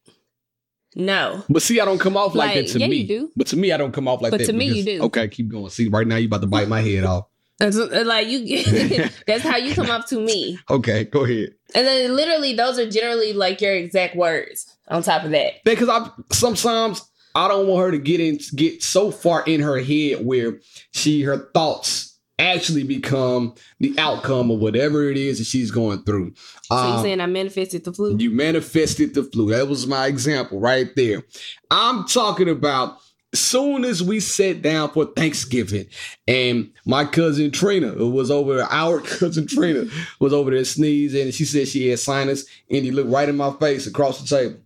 [0.97, 1.45] no.
[1.49, 2.97] But see, I don't come off like, Like, that to yeah, me.
[2.99, 3.31] you do.
[3.37, 4.47] But to me, I don't come off like But that.
[4.47, 5.03] to me, you do.
[5.05, 5.69] Okay, keep going.
[5.71, 7.27] See, right now you about to bite my head off.
[7.59, 8.65] That's like you
[9.27, 10.59] that's how you come up to me.
[10.71, 11.55] Okay, go ahead.
[11.75, 15.63] And then literally those are generally like your exact words on top of that.
[15.65, 17.03] Because I sometimes
[17.35, 20.59] I don't want her to get in get so far in her head where
[20.93, 26.35] she her thoughts actually become the outcome of whatever it is that she's going through.
[26.65, 28.17] So you Um, saying I manifested the flu?
[28.19, 29.51] You manifested the flu.
[29.51, 31.23] That was my example right there.
[31.71, 32.99] I'm talking about
[33.41, 35.87] soon as we sat down for Thanksgiving
[36.27, 39.87] and my cousin Trina was over our cousin Trina
[40.21, 43.37] was over there sneezing and she said she had sinus and he looked right in
[43.37, 44.61] my face across the table.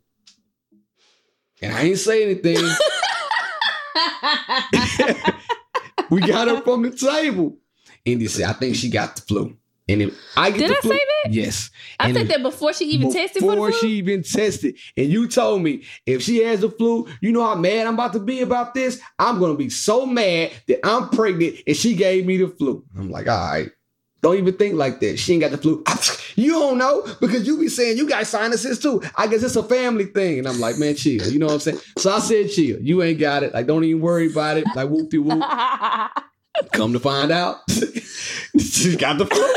[1.61, 2.57] And I ain't say anything.
[6.11, 7.57] we got her from the table.
[8.07, 9.57] And he said, I think she got the flu.
[9.91, 11.33] And if I get Did I flu, say that?
[11.33, 11.71] Yes.
[11.99, 14.77] I And said if- that before she even tested before she even tested.
[14.97, 18.13] And you told me if she has the flu, you know how mad I'm about
[18.13, 19.01] to be about this?
[19.19, 22.85] I'm gonna be so mad that I'm pregnant and she gave me the flu.
[22.99, 23.71] I'm like, all right.
[24.21, 25.17] Don't even think like that.
[25.19, 25.85] She ain't got the flu.
[26.39, 29.03] You don't know because you be saying you got sinuses too.
[29.17, 30.39] I guess it's a family thing.
[30.39, 31.27] And I'm like, man, chill.
[31.27, 31.79] You know what I'm saying?
[31.99, 32.79] So I said, chill.
[32.81, 33.53] You ain't got it.
[33.53, 34.65] Like, don't even worry about it.
[34.77, 35.43] Like, whoop de whoop.
[36.73, 37.59] Come to find out,
[38.59, 39.55] she got the flu.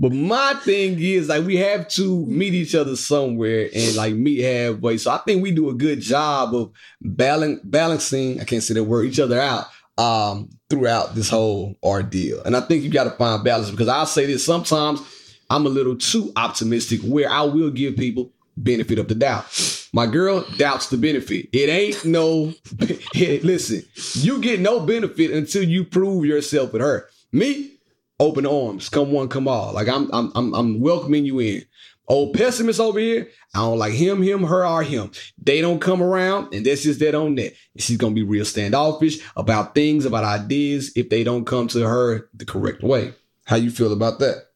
[0.00, 4.42] But my thing is like we have to meet each other somewhere and like meet
[4.42, 4.98] halfway.
[4.98, 8.84] So I think we do a good job of balan- balancing, I can't say that
[8.84, 12.42] word, each other out um throughout this whole ordeal.
[12.42, 15.00] And I think you got to find balance because I'll say this sometimes
[15.48, 19.46] I'm a little too optimistic where I will give people benefit of the doubt.
[19.92, 21.48] My girl doubts the benefit.
[21.52, 22.52] It ain't no
[23.14, 23.82] listen,
[24.14, 27.08] you get no benefit until you prove yourself with her.
[27.32, 27.72] Me,
[28.20, 29.72] open arms, come one, come all.
[29.72, 31.64] Like I'm, I'm, I'm, I'm welcoming you in.
[32.06, 35.10] Old pessimist over here, I don't like him, him, her, or him.
[35.38, 37.54] They don't come around, and that's just that on that.
[37.72, 41.88] And she's gonna be real standoffish about things, about ideas, if they don't come to
[41.88, 43.14] her the correct way.
[43.46, 44.48] How you feel about that?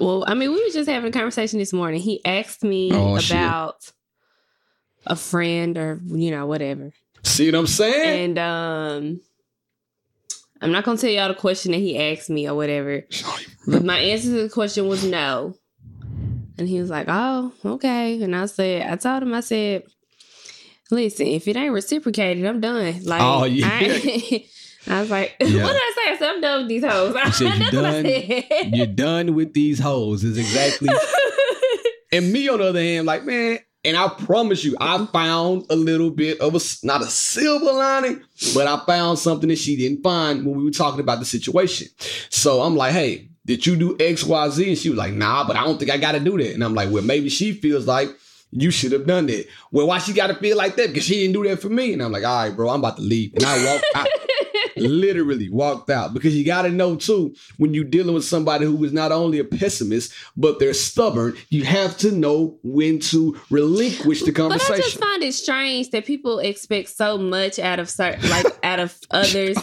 [0.00, 2.00] Well, I mean, we were just having a conversation this morning.
[2.00, 3.30] He asked me Oh, shit.
[3.36, 3.90] about
[5.06, 6.92] a friend or you know whatever,
[7.24, 8.24] See what I'm saying?
[8.24, 9.20] and um,
[10.60, 13.02] I'm not gonna tell y'all the question that he asked me or whatever.
[13.66, 15.54] But my answer to the question was no.
[16.58, 19.84] And he was like, "Oh, okay." And I said, I told him, I said,
[20.90, 23.44] "Listen, if it ain't reciprocated, I'm done." Like, Oh.
[23.44, 23.66] Yeah.
[23.68, 24.46] I,
[24.88, 27.44] I was like, "What did I say?" I said, "I'm done with these hoes." said,
[27.44, 28.04] "You That's what I done?
[28.04, 28.76] said.
[28.76, 30.24] You're done with these hoes.
[30.24, 30.88] Is exactly.
[32.14, 35.76] And me, on the other hand, like, man, and I promise you, I found a
[35.76, 38.20] little bit of a, not a silver lining,
[38.54, 41.88] but I found something that she didn't find when we were talking about the situation.
[42.28, 44.68] So I'm like, hey, did you do X, Y, Z?
[44.68, 46.52] And she was like, nah, but I don't think I got to do that.
[46.52, 48.10] And I'm like, well, maybe she feels like
[48.50, 49.46] you should have done that.
[49.70, 50.88] Well, why she got to feel like that?
[50.88, 51.94] Because she didn't do that for me.
[51.94, 53.32] And I'm like, all right, bro, I'm about to leave.
[53.34, 54.06] And I walked out.
[54.76, 58.82] Literally walked out because you got to know too when you're dealing with somebody who
[58.84, 64.22] is not only a pessimist but they're stubborn you have to know when to relinquish
[64.22, 64.74] the conversation.
[64.74, 68.46] But I just find it strange that people expect so much out of certain, like
[68.62, 69.56] out of others,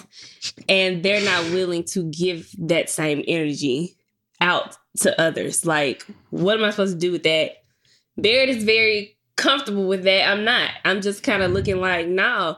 [0.67, 3.95] and they're not willing to give that same energy
[4.41, 5.65] out to others.
[5.65, 7.58] Like, what am I supposed to do with that?
[8.17, 10.30] Barrett is very comfortable with that.
[10.30, 10.71] I'm not.
[10.86, 12.58] I'm just kind of looking like, no,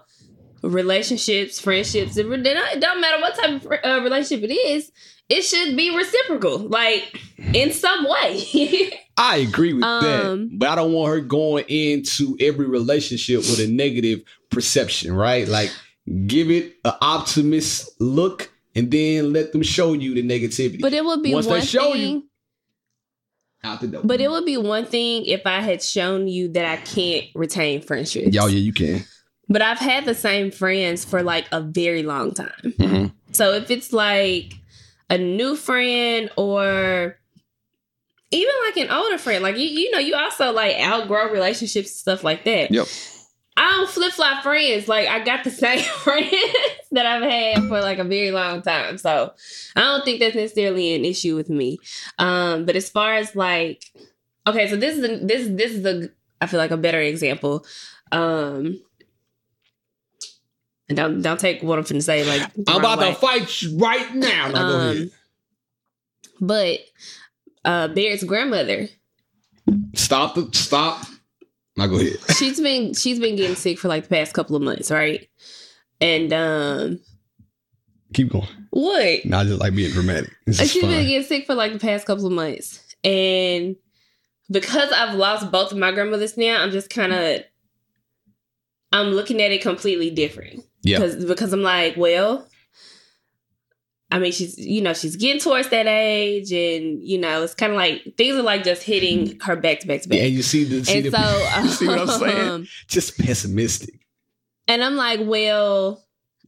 [0.62, 4.91] relationships, friendships, it, don't matter what type of uh, relationship it is.
[5.30, 7.19] It should be reciprocal, like
[7.54, 8.91] in some way.
[9.17, 10.04] i agree with Um,
[10.50, 15.47] that but i don't want her going into every relationship with a negative perception right
[15.50, 15.69] like
[16.28, 21.04] give it an optimist look and then let them show you the negativity but it
[21.04, 22.02] would be Once they one show thing.
[22.15, 22.24] you-
[23.63, 26.66] out the door But it would be one thing if I had shown you that
[26.66, 28.34] I can't retain friendships.
[28.34, 29.03] Yo, yeah you can
[29.50, 32.52] But I've had the same friends for like a very long time.
[32.64, 33.12] Mhm.
[33.32, 34.54] So if it's like
[35.10, 37.18] a new friend or
[38.32, 41.96] even like an older friend, like you, you know, you also like outgrow relationships and
[41.98, 42.72] stuff like that.
[42.72, 42.88] Yep.
[43.58, 44.88] I don't flip flop friends.
[44.88, 46.34] Like I got the same friends
[46.92, 48.98] that I've had for like a very long time.
[48.98, 49.34] So
[49.76, 51.78] I don't think that's necessarily an issue with me.
[52.18, 53.84] Um, but as far as like,
[54.48, 57.66] okay, so this is a, this this is a I feel like a better example.
[58.14, 58.80] Um,
[60.92, 63.14] and don't don't take what I'm finna say like I'm about way.
[63.14, 64.50] to fight you right now.
[64.50, 64.89] Now.
[64.89, 65.12] Um,
[66.42, 66.80] But
[67.64, 68.89] uh, Barrett's grandmother,
[69.94, 71.06] Stop the stop.
[71.78, 72.18] Now go ahead.
[72.38, 75.30] she's been she's been getting sick for like the past couple of months, right?
[76.02, 77.00] And um,
[78.14, 78.48] Keep going.
[78.72, 79.24] what?
[79.26, 80.32] Not just like being dramatic.
[80.52, 83.78] She's been getting sick for like the past couple of months, and
[84.50, 87.44] because I've lost both of my grandmothers now, I'm just kind of
[88.92, 90.66] I'm looking at it completely different.
[90.84, 90.98] Yeah.
[91.00, 92.48] because because I'm like, well,
[94.12, 97.72] I mean, she's you know she's getting towards that age, and you know it's kind
[97.72, 100.18] of like things are like just hitting her back to back to back.
[100.20, 102.50] Yeah, you see the see, and the, so, you see what I'm saying?
[102.50, 103.96] um, Just pessimistic.
[104.68, 106.04] and I'm like, well,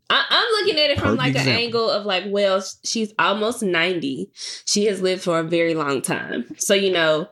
[0.10, 1.64] I, I'm looking at it from Perfect like an example.
[1.64, 4.30] angle of like, well, she's almost 90.
[4.66, 6.46] She has lived for a very long time.
[6.58, 7.30] So, you know,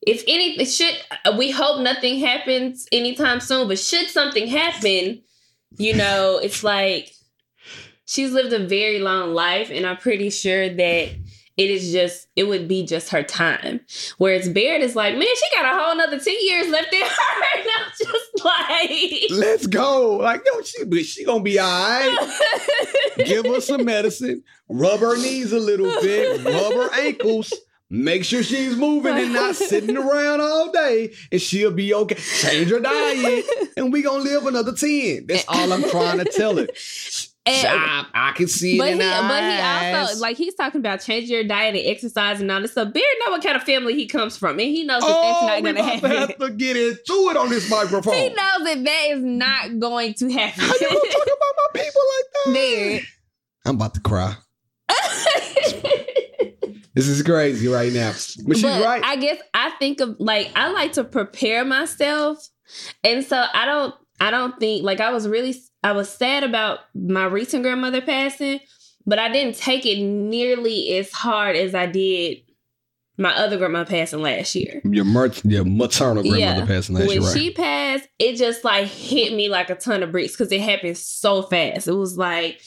[0.00, 0.94] if anything should,
[1.36, 5.22] we hope nothing happens anytime soon, but should something happen,
[5.78, 7.12] you know, it's like
[8.06, 9.70] she's lived a very long life.
[9.70, 11.08] And I'm pretty sure that
[11.58, 13.80] it is just, it would be just her time.
[14.18, 17.06] Whereas Barrett is like, man, she got a whole nother 10 years left in her.
[17.54, 20.16] And I'm just like, Let's go.
[20.16, 22.38] Like, yo, she, but she gonna be all right.
[23.24, 24.42] Give her some medicine.
[24.68, 26.44] Rub her knees a little bit.
[26.44, 27.52] Rub her ankles.
[27.94, 32.14] Make sure she's moving and not sitting around all day, and she'll be okay.
[32.14, 33.44] Change her diet,
[33.76, 35.26] and we gonna live another ten.
[35.26, 36.68] That's all I'm trying to tell her.
[37.44, 40.54] And- I, I can see it but in he, her but he also like he's
[40.54, 42.92] talking about changing your diet and exercise and all this stuff.
[42.92, 45.42] Barry know what kind of family he comes from, and he knows that oh, that's
[45.42, 48.14] not oh, going to to have to get into it on this microphone.
[48.14, 50.62] He knows that that is not going to happen.
[50.62, 52.52] How you gonna talk about my people like that?
[52.54, 53.08] Barry.
[53.66, 54.36] I'm about to cry.
[56.94, 58.10] This is crazy right now.
[58.46, 59.02] But she's but right.
[59.04, 62.38] I guess I think of like I like to prepare myself,
[63.02, 63.94] and so I don't.
[64.20, 65.54] I don't think like I was really.
[65.82, 68.60] I was sad about my recent grandmother passing,
[69.06, 72.38] but I didn't take it nearly as hard as I did
[73.18, 74.80] my other grandma passing last year.
[74.84, 76.66] your, mer- your maternal grandmother Yeah.
[76.66, 77.36] passing last when year, right?
[77.38, 80.96] she passed, it just like hit me like a ton of bricks because it happened
[80.96, 81.88] so fast.
[81.88, 82.60] It was like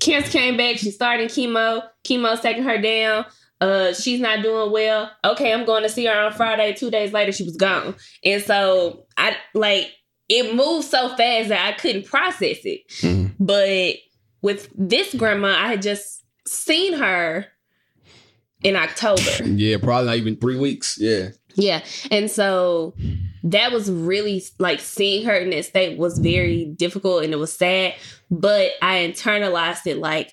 [0.00, 0.76] cancer came back.
[0.78, 1.82] She started chemo.
[2.06, 3.26] Chemo's taking her down.
[3.60, 5.10] Uh, she's not doing well.
[5.24, 6.74] Okay, I'm going to see her on Friday.
[6.74, 7.94] Two days later, she was gone.
[8.22, 9.90] And so I like
[10.28, 12.86] it moved so fast that I couldn't process it.
[13.00, 13.34] Mhm.
[13.40, 13.96] But
[14.42, 17.46] with this grandma, I had just seen her
[18.62, 19.22] in October.
[19.44, 20.98] Yeah, probably not even three weeks.
[21.00, 21.30] Yeah.
[21.54, 21.82] Yeah.
[22.10, 22.94] And so
[23.52, 27.52] that was really like seeing her in that state was very difficult and it was
[27.52, 27.94] sad.
[28.30, 30.32] But I internalized it like,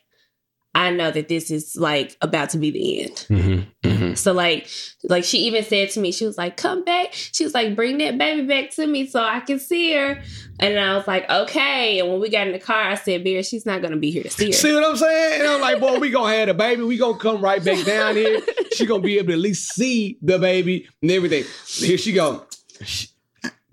[0.76, 3.16] I know that this is like about to be the end.
[3.30, 3.88] Mm-hmm.
[3.88, 4.14] Mm-hmm.
[4.16, 4.68] So like
[5.04, 7.14] like she even said to me, she was like, come back.
[7.14, 10.20] She was like, bring that baby back to me so I can see her.
[10.60, 12.00] And I was like, okay.
[12.00, 14.24] And when we got in the car, I said, Bear, she's not gonna be here
[14.24, 14.54] to see her.
[14.54, 15.42] See what I'm saying?
[15.42, 16.82] And I'm like, boy, we gonna have the baby.
[16.82, 18.42] We gonna come right back down here.
[18.74, 21.44] She gonna be able to at least see the baby and everything.
[21.68, 22.48] Here she go.
[22.86, 23.08] She,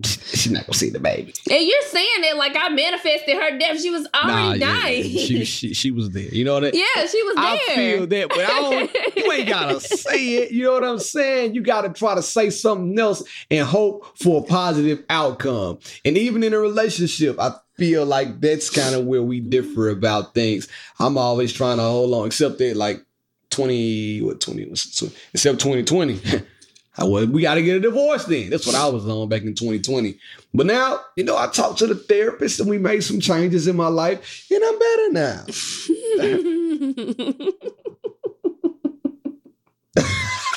[0.03, 1.35] she's not gonna see the baby.
[1.51, 3.81] And you're saying it like I manifested her death.
[3.81, 5.03] She was already yeah, dying.
[5.03, 6.29] she, she she was there.
[6.29, 6.65] You know what?
[6.65, 6.85] I- mean?
[6.97, 7.45] yeah, she was there.
[7.45, 9.17] I feel that, but I don't.
[9.17, 10.53] You ain't gotta say it.
[10.53, 11.55] You know what I'm saying?
[11.55, 15.79] You gotta try to say something else and hope for a positive outcome.
[16.05, 20.35] And even in a relationship, I feel like that's kind of where we differ about
[20.35, 20.69] things.
[20.99, 23.05] I'm always trying to hold on, except that like
[23.51, 24.85] 20, what 20 was
[25.33, 26.21] except 2020.
[27.01, 28.51] I was, we got to get a divorce then.
[28.51, 30.19] That's what I was on back in 2020.
[30.53, 33.75] But now, you know, I talked to the therapist and we made some changes in
[33.75, 35.47] my life, and I'm better now.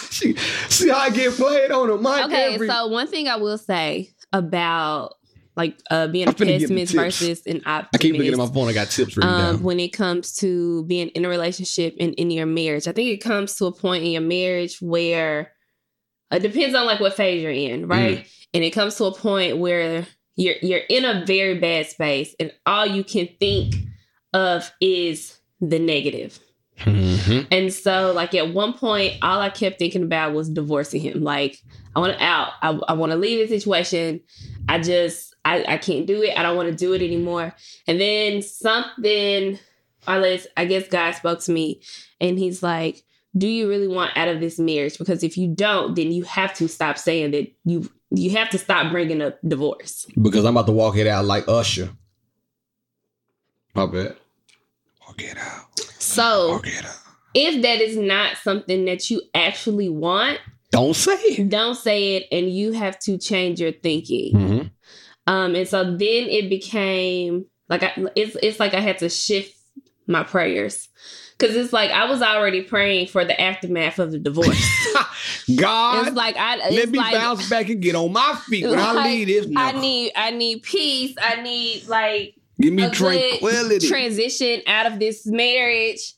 [0.09, 0.35] See,
[0.69, 3.57] see how I get played on the mic okay, every so one thing I will
[3.57, 5.15] say about
[5.55, 7.89] like uh, being a I'm finna get the pessimist versus an optimist.
[7.93, 8.67] I keep looking at my phone.
[8.69, 9.63] I got tips written um, down.
[9.63, 12.87] when it comes to being in a relationship and in your marriage.
[12.87, 15.52] I think it comes to a point in your marriage where
[16.33, 18.19] it depends on like what phase you're in, right?
[18.19, 18.27] Mm.
[18.55, 20.05] And it comes to a point where
[20.35, 23.75] you're you're in a very bad space and all you can think
[24.33, 26.39] of is the negative.
[26.79, 27.47] Mhm.
[27.51, 31.23] And so, like at one point, all I kept thinking about was divorcing him.
[31.23, 31.59] Like,
[31.95, 32.53] I want to out.
[32.61, 34.21] I, I want to leave the situation.
[34.67, 36.37] I just, I, I can't do it.
[36.37, 37.53] I don't want to do it anymore.
[37.87, 39.59] And then something,
[40.07, 41.81] or let's, I guess God spoke to me,
[42.19, 43.03] and He's like,
[43.35, 44.97] do you really want out of this marriage?
[44.97, 48.57] Because if you don't, then you have to stop saying that you you have to
[48.59, 50.05] stop bringing up divorce.
[50.21, 51.89] Because I'm about to walk it out like Usher.
[53.73, 54.15] My bad.
[55.07, 55.79] Walk it out.
[55.99, 56.95] So Walk it out.
[57.33, 60.39] if that is not something that you actually want,
[60.71, 61.49] Don't say it.
[61.49, 64.33] don't say it and you have to change your thinking.
[64.35, 64.71] Mhm.
[65.25, 65.97] Um and so then
[66.29, 69.57] it became like I, it's it's like I had to shift
[70.05, 70.87] my prayers.
[71.43, 74.57] Cause it's like I was already praying for the aftermath of the divorce.
[75.57, 78.79] God, it's like I let me like, bounce back and get on my feet when
[78.79, 79.47] I Like, leave this.
[79.55, 81.15] I need I need peace.
[81.21, 83.87] I need like Give me tranquility.
[83.87, 86.13] transition out of this marriage.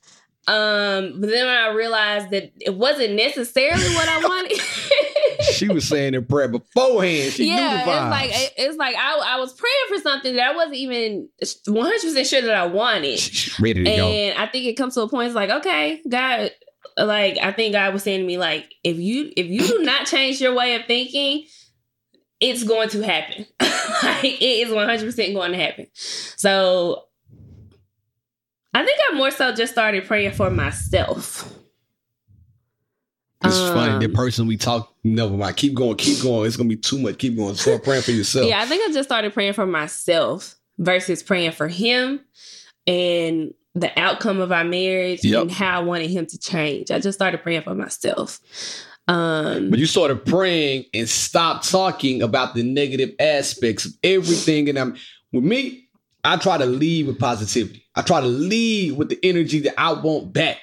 [0.48, 4.60] Um, but then I realized that it wasn't necessarily what I wanted.
[5.54, 7.34] she was saying in prayer beforehand.
[7.34, 8.02] She knew yeah, the vibes.
[8.04, 11.30] it's like it- it's like I, I was praying for something that I wasn't even
[11.68, 13.20] one hundred percent sure that I wanted,
[13.60, 14.08] ready to go.
[14.08, 15.28] and I think it comes to a point.
[15.28, 16.52] It's like okay, God,
[16.98, 20.06] like I think God was saying to me, like if you if you do not
[20.08, 21.46] change your way of thinking,
[22.40, 23.46] it's going to happen.
[23.62, 25.88] like it is one hundred percent going to happen.
[25.94, 27.04] So
[28.74, 31.50] I think I more so just started praying for myself.
[33.44, 33.94] It's funny.
[33.94, 35.58] Um, The person we talk, never mind.
[35.58, 36.48] Keep going, keep going.
[36.48, 37.18] It's gonna be too much.
[37.18, 37.56] Keep going.
[37.56, 38.48] Start praying for yourself.
[38.48, 42.22] Yeah, I think I just started praying for myself versus praying for him
[42.88, 45.42] and the outcome of our marriage Yep.
[45.44, 46.92] and how I wanted him to change.
[46.92, 48.40] I just started praying for myself.
[49.08, 54.70] Um But you started praying and stopped talking about the negative aspects of everything.
[54.70, 54.96] And I'm
[55.32, 55.90] with me,
[56.24, 57.86] I try to lead with positivity.
[57.96, 60.58] I try to lead with the energy that I want back.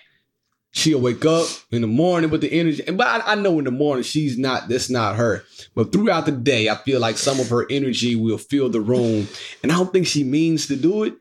[0.75, 2.83] She'll wake up in the morning with the energy.
[2.87, 5.45] And but I, I know in the morning she's not, that's not her.
[5.75, 9.29] But throughout the day, I feel like some of her energy will fill the room.
[9.63, 11.15] And I don't think she means to do it.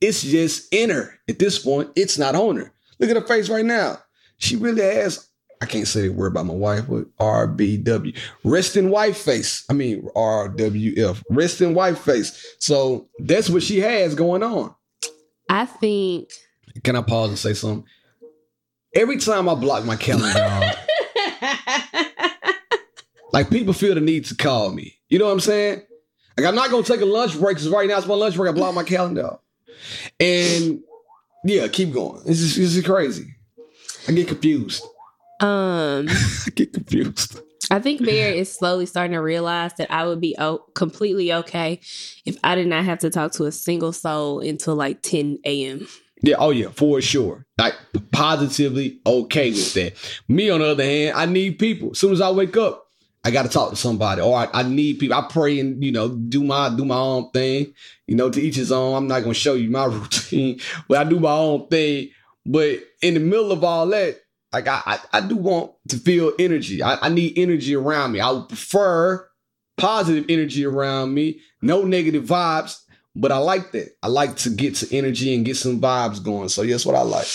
[0.00, 1.18] It's just in her.
[1.28, 2.72] At this point, it's not on her.
[2.98, 3.98] Look at her face right now.
[4.38, 5.28] She really has
[5.60, 8.16] I can't say the word about my wife, but RBW.
[8.44, 9.64] Rest in wife face.
[9.70, 11.22] I mean RWF.
[11.30, 12.56] Rest in wife face.
[12.58, 14.74] So that's what she has going on.
[15.48, 16.30] I think
[16.84, 17.88] Can I pause and say something?
[18.96, 20.72] Every time I block my calendar,
[23.32, 24.96] like people feel the need to call me.
[25.08, 25.82] You know what I'm saying?
[26.36, 28.50] Like I'm not gonna take a lunch break because right now it's my lunch break.
[28.50, 29.36] I block my calendar.
[30.18, 30.80] And
[31.44, 32.22] yeah, keep going.
[32.24, 33.34] This is this is crazy.
[34.08, 34.82] I get confused.
[35.40, 37.40] um I get confused.
[37.70, 41.80] I think Bear is slowly starting to realize that I would be o- completely okay
[42.24, 45.88] if I did not have to talk to a single soul until like 10 a.m.
[46.22, 47.46] Yeah, oh yeah, for sure.
[47.58, 47.74] Like
[48.10, 50.20] positively okay with that.
[50.28, 51.90] Me on the other hand, I need people.
[51.90, 52.86] As soon as I wake up,
[53.24, 54.22] I gotta talk to somebody.
[54.22, 55.16] Or I, I need people.
[55.16, 57.74] I pray and you know, do my do my own thing.
[58.06, 58.94] You know, to each his own.
[58.96, 62.10] I'm not gonna show you my routine, but I do my own thing.
[62.46, 64.20] But in the middle of all that,
[64.52, 66.82] like I I, I do want to feel energy.
[66.82, 68.20] I, I need energy around me.
[68.20, 69.28] I prefer
[69.76, 72.80] positive energy around me, no negative vibes.
[73.18, 73.96] But I like that.
[74.02, 76.50] I like to get to energy and get some vibes going.
[76.50, 77.26] So that's what I like.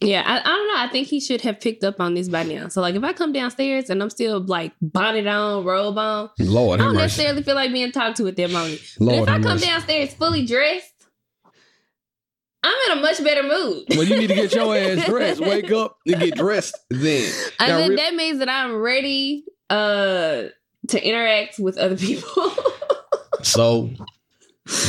[0.00, 0.74] Yeah, I, I don't know.
[0.76, 2.66] I think he should have picked up on this by now.
[2.66, 6.80] So, like, if I come downstairs and I'm still like bonnet on, robe on, Lord
[6.80, 8.80] I don't necessarily feel like being talked to at that moment.
[8.98, 9.66] but if I come mercy.
[9.66, 10.92] downstairs fully dressed,
[12.64, 13.84] I'm in a much better mood.
[13.90, 15.40] Well, you need to get your ass dressed.
[15.40, 17.32] Wake up and get dressed then.
[17.60, 20.44] and then re- that means that I'm ready uh
[20.88, 22.52] to interact with other people.
[23.42, 23.88] So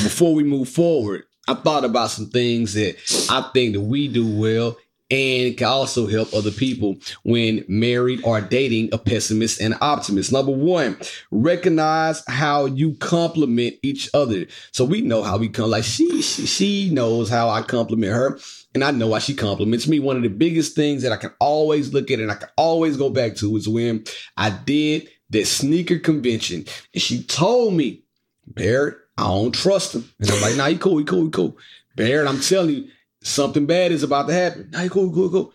[0.04, 2.96] before we move forward, I thought about some things that
[3.30, 4.78] I think that we do well
[5.10, 10.32] and can also help other people when married or dating a pessimist and optimist.
[10.32, 10.98] Number one,
[11.32, 14.46] recognize how you compliment each other.
[14.72, 15.72] So we know how we come.
[15.72, 18.40] Like she, she, she knows how I compliment her,
[18.74, 20.00] and I know why she compliments me.
[20.00, 22.96] One of the biggest things that I can always look at and I can always
[22.96, 24.06] go back to is when
[24.38, 28.04] I did that sneaker convention, and she told me,
[28.48, 30.10] Barrett, I don't trust him.
[30.20, 31.58] And I'm like, nah, he cool, he cool, he cool.
[31.96, 32.88] Barrett, I'm telling you,
[33.22, 34.70] something bad is about to happen.
[34.72, 35.54] Nah, he cool, he cool, he cool.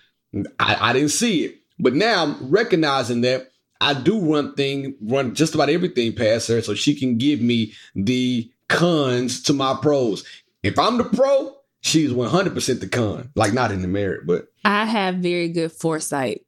[0.61, 1.57] I, I didn't see it.
[1.79, 3.51] But now I'm recognizing that
[3.81, 7.73] I do run thing, run just about everything past her so she can give me
[7.95, 10.25] the cons to my pros.
[10.63, 13.31] If I'm the pro, she's 100% the con.
[13.35, 16.43] Like not in the merit, but I have very good foresight.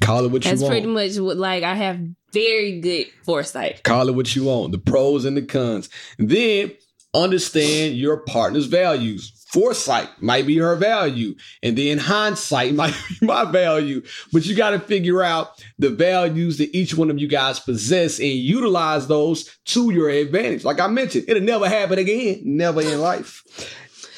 [0.00, 0.60] call it what you want.
[0.60, 2.00] That's pretty much what like I have
[2.32, 3.82] very good foresight.
[3.82, 5.88] Call it what you want, the pros and the cons.
[6.18, 6.72] Then
[7.14, 9.32] understand your partner's values.
[9.50, 14.02] Foresight might be her value, and then hindsight might be my value.
[14.32, 18.18] But you got to figure out the values that each one of you guys possess
[18.18, 20.64] and utilize those to your advantage.
[20.64, 23.42] Like I mentioned, it'll never happen again, never in life.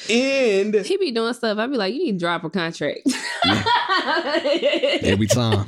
[0.09, 1.57] And He be doing stuff.
[1.57, 3.01] I'd be like, you need to drop a contract.
[5.03, 5.65] Every time.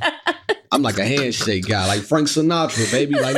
[0.74, 3.14] I'm like a handshake guy, like Frank Sinatra, baby.
[3.14, 3.36] Like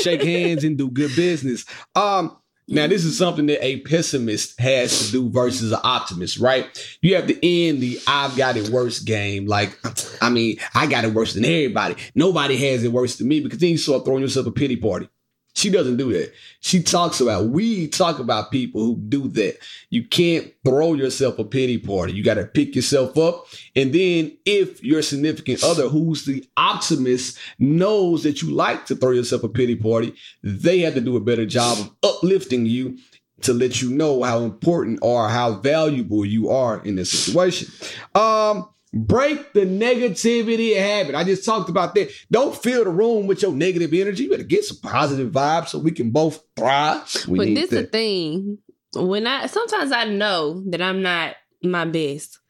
[0.00, 1.66] shake hands and do good business.
[1.94, 2.34] Um,
[2.68, 6.66] now this is something that a pessimist has to do versus an optimist, right?
[7.02, 9.44] You have to end the I've got it worse game.
[9.46, 9.78] Like,
[10.22, 11.96] I mean, I got it worse than everybody.
[12.14, 15.10] Nobody has it worse than me because then you start throwing yourself a pity party.
[15.54, 16.32] She doesn't do that.
[16.60, 19.58] She talks about, we talk about people who do that.
[19.90, 22.12] You can't throw yourself a pity party.
[22.12, 23.46] You got to pick yourself up.
[23.74, 29.10] And then if your significant other, who's the optimist, knows that you like to throw
[29.10, 32.98] yourself a pity party, they have to do a better job of uplifting you
[33.42, 37.68] to let you know how important or how valuable you are in this situation.
[38.14, 41.14] Um, Break the negativity habit.
[41.14, 42.10] I just talked about that.
[42.30, 44.24] Don't fill the room with your negative energy.
[44.24, 47.08] You better get some positive vibes so we can both thrive.
[47.28, 48.58] We but this the thing.
[48.94, 52.40] When I sometimes I know that I'm not my best,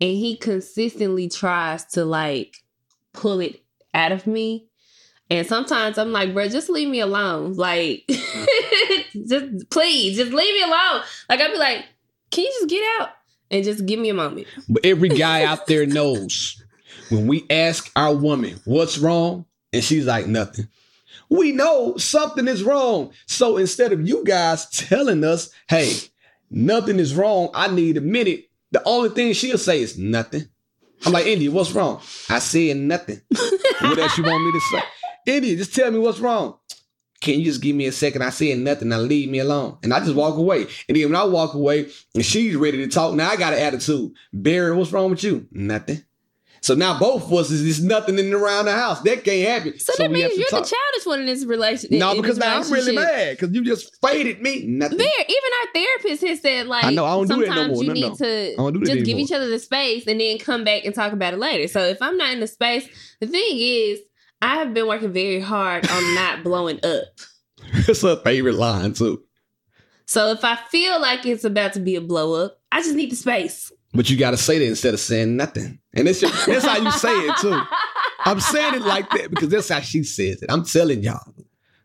[0.00, 2.56] and he consistently tries to like
[3.12, 3.62] pull it
[3.94, 4.66] out of me.
[5.30, 7.54] And sometimes I'm like, bro, just leave me alone.
[7.54, 11.02] Like, just please, just leave me alone.
[11.28, 11.84] Like I'd be like,
[12.30, 13.10] can you just get out?
[13.54, 14.48] And just give me a moment.
[14.68, 16.60] But every guy out there knows
[17.08, 20.68] when we ask our woman what's wrong, and she's like, nothing.
[21.30, 23.12] We know something is wrong.
[23.26, 25.92] So instead of you guys telling us, hey,
[26.50, 30.48] nothing is wrong, I need a minute, the only thing she'll say is nothing.
[31.06, 32.00] I'm like, India, what's wrong?
[32.28, 33.20] I said nothing.
[33.28, 34.82] what else you want me to say?
[35.26, 36.58] India, just tell me what's wrong.
[37.24, 38.20] Can you just give me a second?
[38.20, 38.90] I said nothing.
[38.90, 39.78] Now leave me alone.
[39.82, 40.66] And I just walk away.
[40.88, 43.60] And then when I walk away and she's ready to talk, now I got an
[43.60, 44.12] attitude.
[44.30, 45.48] Barry, what's wrong with you?
[45.50, 46.04] Nothing.
[46.60, 49.00] So now both of us is just nothing in around the house.
[49.00, 49.78] That can't happen.
[49.78, 50.64] So, so that means you're talk.
[50.64, 51.98] the childish one in this relationship.
[51.98, 54.66] No, because now I'm really mad because you just faded me.
[54.66, 54.98] Nothing.
[54.98, 57.82] There, even our therapist has said like I know I don't do that no more.
[57.82, 58.70] you no, need no.
[58.70, 61.38] to just give each other the space and then come back and talk about it
[61.38, 61.68] later.
[61.68, 62.86] So if I'm not in the space,
[63.20, 64.00] the thing is
[64.44, 67.04] I have been working very hard on not blowing up.
[67.88, 69.22] It's a favorite line too.
[70.04, 73.10] So if I feel like it's about to be a blow up, I just need
[73.10, 73.72] the space.
[73.94, 75.78] But you got to say that instead of saying nothing.
[75.94, 77.58] And it's just, that's how you say it too.
[78.26, 80.50] I'm saying it like that because that's how she says it.
[80.50, 81.34] I'm telling y'all.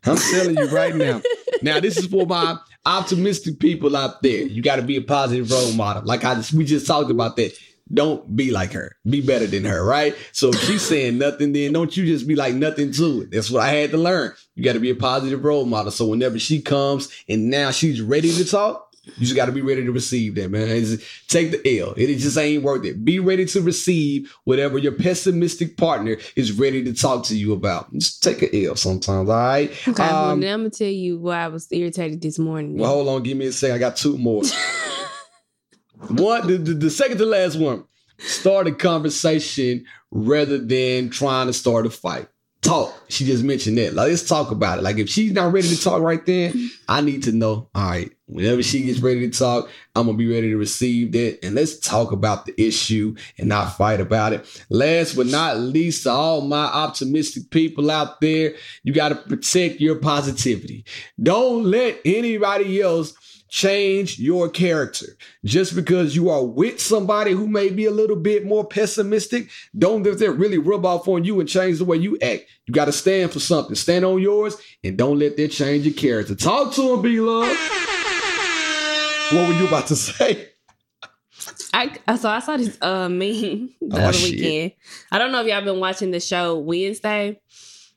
[0.04, 1.22] I'm telling you right now.
[1.62, 4.42] Now this is for my optimistic people out there.
[4.42, 6.02] You got to be a positive role model.
[6.04, 7.56] Like I just we just talked about that.
[7.92, 8.96] Don't be like her.
[9.08, 10.14] Be better than her, right?
[10.32, 13.30] So if she's saying nothing, then don't you just be like nothing to it.
[13.30, 14.32] That's what I had to learn.
[14.54, 15.90] You got to be a positive role model.
[15.90, 19.62] So whenever she comes and now she's ready to talk, you just got to be
[19.62, 20.68] ready to receive that, man.
[20.68, 21.94] It's, take the L.
[21.96, 23.04] It just ain't worth it.
[23.04, 27.92] Be ready to receive whatever your pessimistic partner is ready to talk to you about.
[27.94, 29.70] Just take an L sometimes, all right?
[29.88, 32.76] Okay, um, well, I'm going to tell you why I was irritated this morning.
[32.76, 33.22] Well, hold on.
[33.22, 33.76] Give me a second.
[33.76, 34.42] I got two more.
[36.08, 37.84] One, the, the, the second to last one.
[38.18, 42.28] Start a conversation rather than trying to start a fight.
[42.62, 42.94] Talk.
[43.08, 43.94] She just mentioned that.
[43.94, 44.82] Like, let's talk about it.
[44.82, 47.70] Like, if she's not ready to talk right then, I need to know.
[47.74, 51.42] All right, whenever she gets ready to talk, I'm gonna be ready to receive that,
[51.42, 54.64] and let's talk about the issue and not fight about it.
[54.68, 59.80] Last but not least, to all my optimistic people out there, you got to protect
[59.80, 60.84] your positivity.
[61.22, 63.14] Don't let anybody else
[63.50, 65.06] change your character.
[65.44, 70.02] Just because you are with somebody who may be a little bit more pessimistic, don't
[70.04, 72.46] let that really rub off on you and change the way you act.
[72.66, 73.74] You got to stand for something.
[73.74, 76.34] Stand on yours and don't let that change your character.
[76.34, 77.48] Talk to him, be love.
[79.32, 80.46] What were you about to say?
[81.72, 84.32] I so I saw this uh meme the oh, other shit.
[84.32, 84.72] weekend.
[85.10, 87.40] I don't know if y'all been watching the show Wednesday.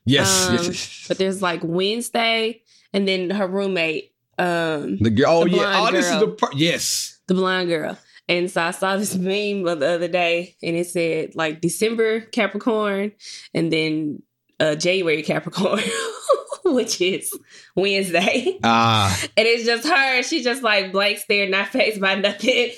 [0.06, 1.06] Yes, um, yes.
[1.08, 5.30] But there's like Wednesday, and then her roommate um the girl.
[5.30, 5.86] Oh the yeah.
[5.88, 6.54] Oh, this is the part.
[6.56, 7.98] Yes, the blonde girl.
[8.28, 13.12] And so I saw this meme the other day, and it said like December Capricorn,
[13.52, 14.22] and then
[14.60, 15.82] uh January Capricorn,
[16.64, 17.32] which is
[17.76, 18.58] Wednesday.
[18.62, 20.22] Ah, and it's just her.
[20.22, 22.70] She just like blank stare, not faced by nothing.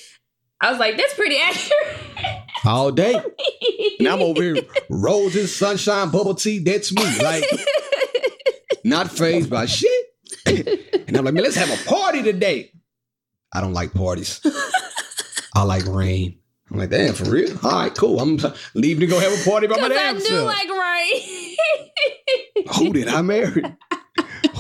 [0.60, 2.42] I was like, that's pretty accurate.
[2.64, 3.14] All day.
[3.98, 4.56] and I'm over here,
[4.88, 6.60] roses, sunshine, bubble tea.
[6.60, 7.04] That's me.
[7.22, 7.44] Like,
[8.82, 10.06] not phased by shit.
[11.08, 12.72] and I'm like, man, let's have a party today.
[13.52, 14.40] I don't like parties.
[15.54, 16.38] I like rain.
[16.70, 17.56] I'm like, damn, for real?
[17.62, 18.20] All right, cool.
[18.20, 18.38] I'm
[18.74, 21.56] leaving to go have a party by my damn I do like rain.
[22.76, 23.62] Who did I marry?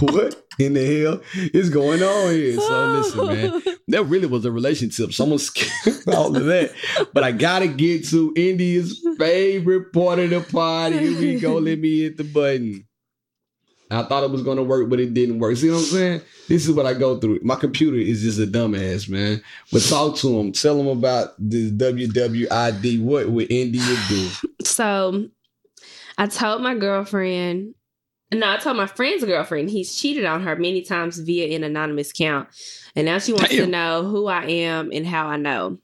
[0.00, 2.56] what in the hell is going on here?
[2.60, 2.92] So oh.
[2.92, 5.12] listen, man, that really was a relationship.
[5.12, 6.72] Someone skipped all of that.
[7.12, 10.98] But I gotta get to India's favorite part of the party.
[10.98, 11.58] Here we go.
[11.58, 12.86] Let me hit the button.
[13.90, 15.56] I thought it was gonna work, but it didn't work.
[15.56, 16.22] See what I'm saying?
[16.48, 17.40] This is what I go through.
[17.42, 19.42] My computer is just a dumbass, man.
[19.72, 20.52] But talk to him.
[20.52, 23.02] Tell him about this WWID.
[23.02, 24.28] What would India do?
[24.66, 25.28] So
[26.18, 27.74] I told my girlfriend,
[28.32, 32.10] no, I told my friend's girlfriend he's cheated on her many times via an anonymous
[32.10, 32.48] account.
[32.94, 35.78] And now she wants to know who I am and how I know.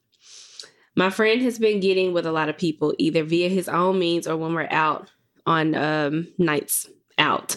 [0.95, 4.27] My friend has been getting with a lot of people, either via his own means
[4.27, 5.11] or when we're out
[5.47, 6.89] on um, nights
[7.19, 7.57] out.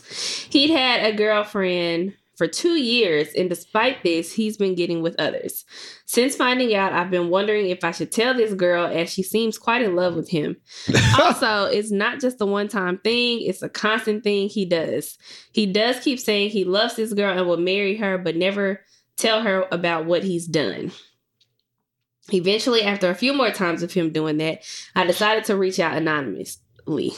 [0.50, 5.64] He'd had a girlfriend for two years, and despite this, he's been getting with others.
[6.06, 9.58] Since finding out, I've been wondering if I should tell this girl, as she seems
[9.58, 10.58] quite in love with him.
[11.22, 15.18] also, it's not just a one time thing, it's a constant thing he does.
[15.54, 18.82] He does keep saying he loves this girl and will marry her, but never
[19.18, 20.92] tell her about what he's done.
[22.34, 24.64] Eventually, after a few more times of him doing that,
[24.96, 27.14] I decided to reach out anonymously.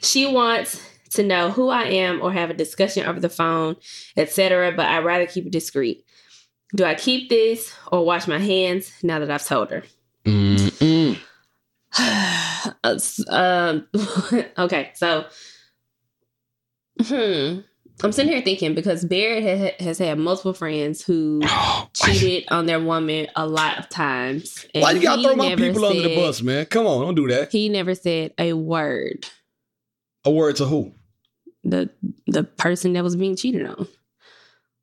[0.00, 0.82] She wants
[1.16, 3.76] to know who I am or have a discussion over the phone,
[4.16, 6.04] etc., but I'd rather keep it discreet.
[6.74, 9.82] Do I keep this or wash my hands now that I've told her?
[10.24, 11.18] Mm-mm.
[13.28, 13.86] um,
[14.58, 15.26] okay, so
[17.02, 17.60] hmm,
[18.02, 21.40] I'm sitting here thinking because Barrett ha- has had multiple friends who
[21.94, 24.66] cheated on their woman a lot of times.
[24.74, 26.66] and why you gotta throw my people under the bus, man?
[26.66, 27.52] Come on, don't do that.
[27.52, 29.26] He never said a word.
[30.24, 30.92] A word to who?
[31.68, 31.90] The
[32.26, 33.88] the person that was being cheated on,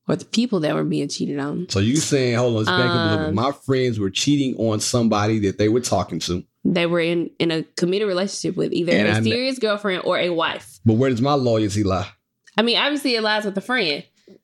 [0.08, 1.68] or the people that were being cheated on.
[1.70, 3.28] So you saying, hold on, let's back up a little bit.
[3.30, 6.44] Um, My friends were cheating on somebody that they were talking to.
[6.66, 10.04] They were in in a committed relationship with either And a I kn- serious girlfriend
[10.06, 10.80] or a wife.
[10.86, 12.10] But where does my loyalty lie?
[12.58, 14.04] I mean, obviously it lies with a friend,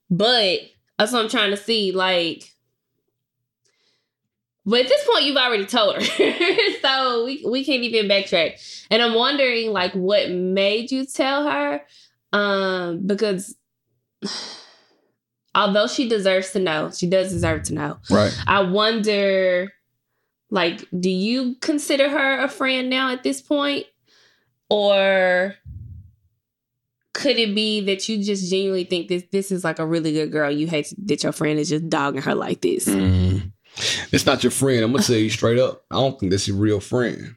[0.09, 0.59] but
[0.97, 1.91] that's what I'm trying to see.
[1.91, 2.43] Like,
[4.65, 6.01] but at this point, you've already told her,
[6.81, 8.59] so we we can't even backtrack.
[8.91, 11.81] And I'm wondering, like, what made you tell her?
[12.31, 13.55] Um, because
[15.55, 17.97] although she deserves to know, she does deserve to know.
[18.09, 18.35] Right.
[18.47, 19.73] I wonder,
[20.49, 23.85] like, do you consider her a friend now at this point?
[24.69, 25.55] Or
[27.13, 30.31] could it be that you just genuinely think this this is like a really good
[30.31, 30.51] girl?
[30.51, 32.87] You hate that your friend is just dogging her like this.
[32.87, 33.51] Mm.
[34.11, 34.83] It's not your friend.
[34.83, 35.83] I'm gonna tell you straight up.
[35.89, 37.35] I don't think that's your real friend.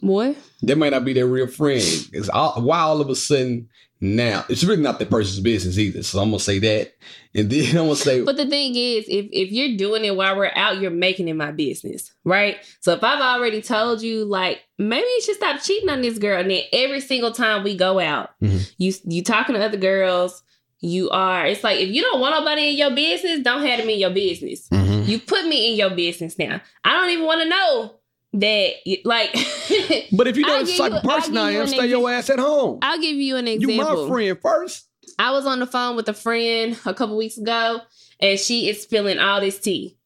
[0.00, 0.36] What?
[0.62, 1.82] That might not be their real friend.
[2.12, 3.68] It's all, why all of a sudden
[4.00, 6.02] now it's really not that person's business either.
[6.02, 6.94] So I'm gonna say that,
[7.34, 10.36] and then I'm gonna say, But the thing is, if if you're doing it while
[10.36, 12.56] we're out, you're making it my business, right?
[12.80, 16.40] So if I've already told you, like, maybe you should stop cheating on this girl,
[16.40, 18.72] and then every single time we go out, Mhm.
[18.78, 20.42] you you talking to other girls,
[20.80, 21.46] you are.
[21.46, 24.10] It's like if you don't want nobody in your business, don't have them in your
[24.10, 24.68] business.
[24.72, 25.06] Mhm.
[25.06, 26.60] You put me in your business now.
[26.84, 27.94] I don't even want to know
[28.34, 28.72] that,
[29.04, 29.32] like.
[30.12, 32.38] but if you know I'll the type of person I am, stay your ass at
[32.38, 32.78] home.
[32.82, 34.88] I'll give you an example You my friend first.
[35.18, 37.80] I was on the phone with a friend a couple weeks ago,
[38.20, 39.98] and she is spilling all this tea,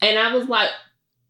[0.00, 0.70] and I was like,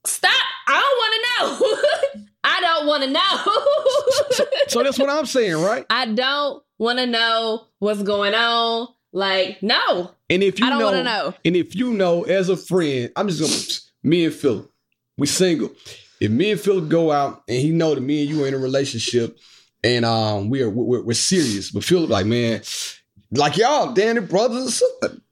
[0.06, 0.30] "Stop!
[0.68, 2.24] I don't want to know.
[2.44, 4.46] I don't want to know.
[4.68, 5.84] So that's what I'm saying, right?
[5.90, 8.88] I don't want to know what's going on.
[9.12, 11.34] Like, no, And if you I don't know, know.
[11.44, 14.68] and if you know as a friend, I'm just gonna me and Philip,
[15.16, 15.70] we single.
[16.24, 18.54] If me and Philip go out and he know that me and you are in
[18.54, 19.38] a relationship
[19.82, 22.62] and um we are we're, we're serious, but Philip like man,
[23.30, 24.82] like y'all, Danny brothers,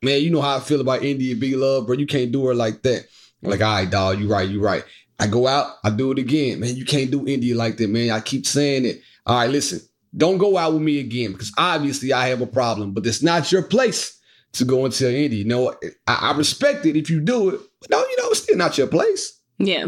[0.03, 1.97] man, you know how I feel about India B love, bro.
[1.97, 3.07] You can't do her like that.
[3.43, 4.85] I'm like, all right, dog, you right, you right.
[5.19, 6.77] I go out, I do it again, man.
[6.77, 8.11] You can't do India like that, man.
[8.11, 9.01] I keep saying it.
[9.25, 9.81] All right, listen,
[10.15, 13.51] don't go out with me again because obviously I have a problem, but it's not
[13.51, 14.21] your place
[14.53, 15.37] to go and tell Indy.
[15.37, 15.75] You know,
[16.07, 18.77] I, I respect it if you do it, but no, you know, it's still not
[18.77, 19.39] your place.
[19.65, 19.87] Yeah,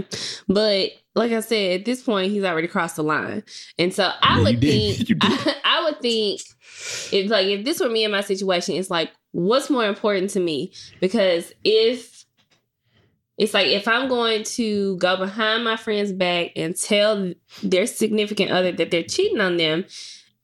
[0.48, 3.42] but like I said, at this point, he's already crossed the line,
[3.78, 6.42] and so I Yeah, would think I, I would think
[7.10, 10.40] if like if this were me in my situation, it's like what's more important to
[10.40, 10.72] me?
[11.00, 12.24] Because if
[13.36, 18.50] it's like if I'm going to go behind my friend's back and tell their significant
[18.52, 19.84] other that they're cheating on them,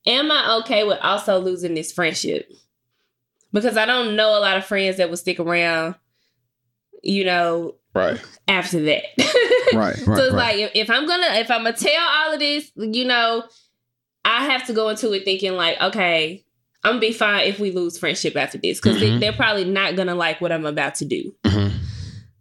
[0.05, 2.49] am I okay with also losing this friendship?
[3.53, 5.95] Because I don't know a lot of friends that would stick around,
[7.03, 9.03] you know, Right, after that.
[9.73, 12.71] right, so it's like if, if I'm gonna if I'm gonna tell all of this,
[12.75, 13.43] you know,
[14.23, 16.43] I have to go into it thinking like, okay,
[16.83, 19.19] I'm gonna be fine if we lose friendship after this because Mhm.
[19.19, 21.35] they, are probably not gonna like what I'm about to do.
[21.45, 21.71] Mhm.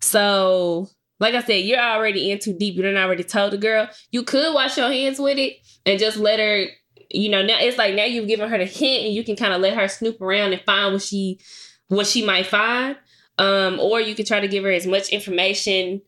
[0.01, 0.89] So,
[1.19, 2.75] like I said, you're already in too deep.
[2.77, 3.89] You done already told the girl.
[4.11, 6.67] You could wash your hands with it and just let her.
[7.13, 9.53] You know, now it's like now you've given her the hint, and you can kind
[9.53, 11.41] of let her snoop around and find what she
[11.89, 12.97] what she might find.
[13.41, 16.03] Um, or you could try to give her as much information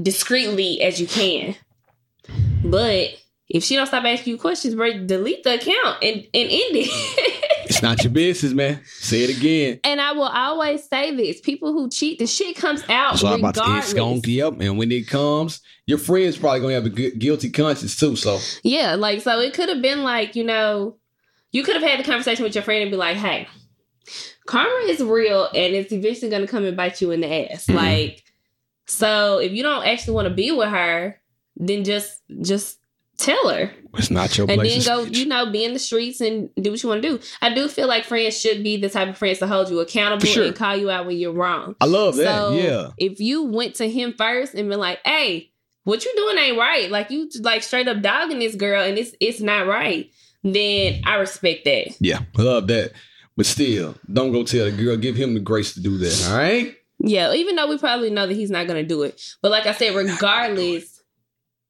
[0.00, 1.56] discreetly as you can.
[2.64, 3.10] But
[3.48, 7.42] if she don't stop asking you questions, bro, delete the account and, and end it.
[7.68, 8.80] It's not your business, man.
[8.86, 9.80] Say it again.
[9.82, 13.32] And I will always say this: people who cheat, the shit comes out That's what
[13.32, 13.84] I'm about to regardless.
[13.86, 14.60] it's gonna yep.
[14.60, 18.14] And when it comes, your friends probably gonna have a gu- guilty conscience too.
[18.14, 20.96] So Yeah, like so it could have been like, you know,
[21.50, 23.48] you could have had the conversation with your friend and be like, hey,
[24.46, 27.66] karma is real and it's eventually gonna come and bite you in the ass.
[27.66, 27.74] Mhm.
[27.74, 28.24] Like,
[28.86, 31.20] so if you don't actually want to be with her,
[31.56, 32.78] then just just
[33.18, 33.70] tell her.
[33.96, 34.84] it's not your And place.
[34.84, 37.20] then go, you know, be in the streets and do what you want to do.
[37.40, 40.26] I do feel like friends should be the type of friends to hold you accountable
[40.26, 40.44] sure.
[40.44, 41.76] and call you out when you're wrong.
[41.80, 42.24] I love that.
[42.26, 42.90] So yeah.
[42.98, 45.50] if you went to him first and been like, "Hey,
[45.84, 49.12] what you doing ain't right," like you like straight up dogging this girl and it's
[49.18, 50.10] it's not right,
[50.44, 51.96] then I respect that.
[52.00, 52.20] Yeah.
[52.36, 52.92] I love that.
[53.36, 54.96] But still, don't go tell the girl.
[54.96, 56.28] Give him the grace to do that.
[56.30, 56.74] All right.
[56.98, 59.72] Yeah, even though we probably know that he's not gonna do it, but like I
[59.72, 61.02] said, regardless,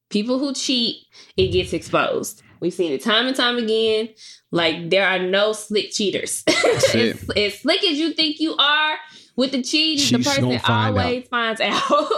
[0.09, 1.05] people who cheat,
[1.37, 2.43] it gets exposed.
[2.61, 4.11] We've seen it time and time again.
[4.51, 6.45] Like there are no slick cheaters.
[6.47, 6.95] it.
[6.95, 8.97] as, as slick as you think you are
[9.35, 11.83] with the cheating, She's the person gonna find always finds out.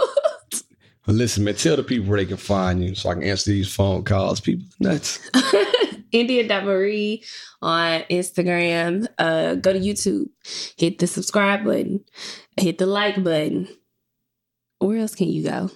[1.09, 3.73] Listen, man, tell the people where they can find you so I can answer these
[3.73, 4.39] phone calls.
[4.39, 5.19] People nuts.
[6.11, 7.23] India.Marie
[7.61, 9.07] on Instagram.
[9.17, 10.27] Uh, go to YouTube.
[10.77, 12.03] Hit the subscribe button.
[12.59, 13.67] Hit the like button.
[14.79, 15.71] Where else can you go?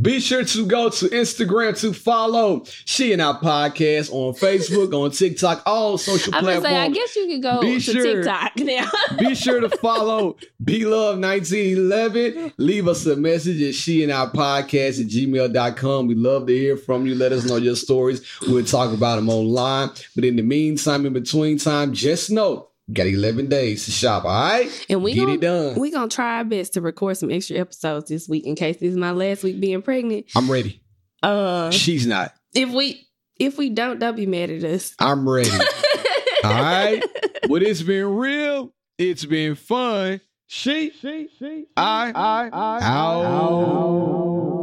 [0.00, 5.10] Be sure to go to Instagram to follow She and Our Podcast on Facebook, on
[5.10, 6.68] TikTok, all social I'm platforms.
[6.68, 8.02] say, I guess you could go Be to sure.
[8.22, 8.88] TikTok now.
[9.18, 12.52] Be sure to follow Be Love 1911.
[12.58, 16.06] Leave us a message at she and our podcast at gmail.com.
[16.06, 17.16] We love to hear from you.
[17.16, 18.24] Let us know your stories.
[18.42, 19.90] We'll talk about them online.
[20.14, 24.24] But in the meantime, in between time, just know got 11 days to shop.
[24.24, 24.86] All right?
[24.88, 25.78] and we Get gonna, it done.
[25.80, 28.90] we gonna try our best to record some extra episodes this week in case this
[28.90, 30.26] is my last week being pregnant.
[30.36, 30.82] I'm ready.
[31.22, 32.32] Uh, She's not.
[32.54, 33.06] if we
[33.38, 34.94] if we don't, don't be mad at us.
[34.98, 35.50] I'm ready.
[36.44, 37.02] All right?
[37.48, 38.72] But it's been real.
[38.98, 40.20] It's been fun.
[40.46, 44.55] She, she, she, I, I, I, out.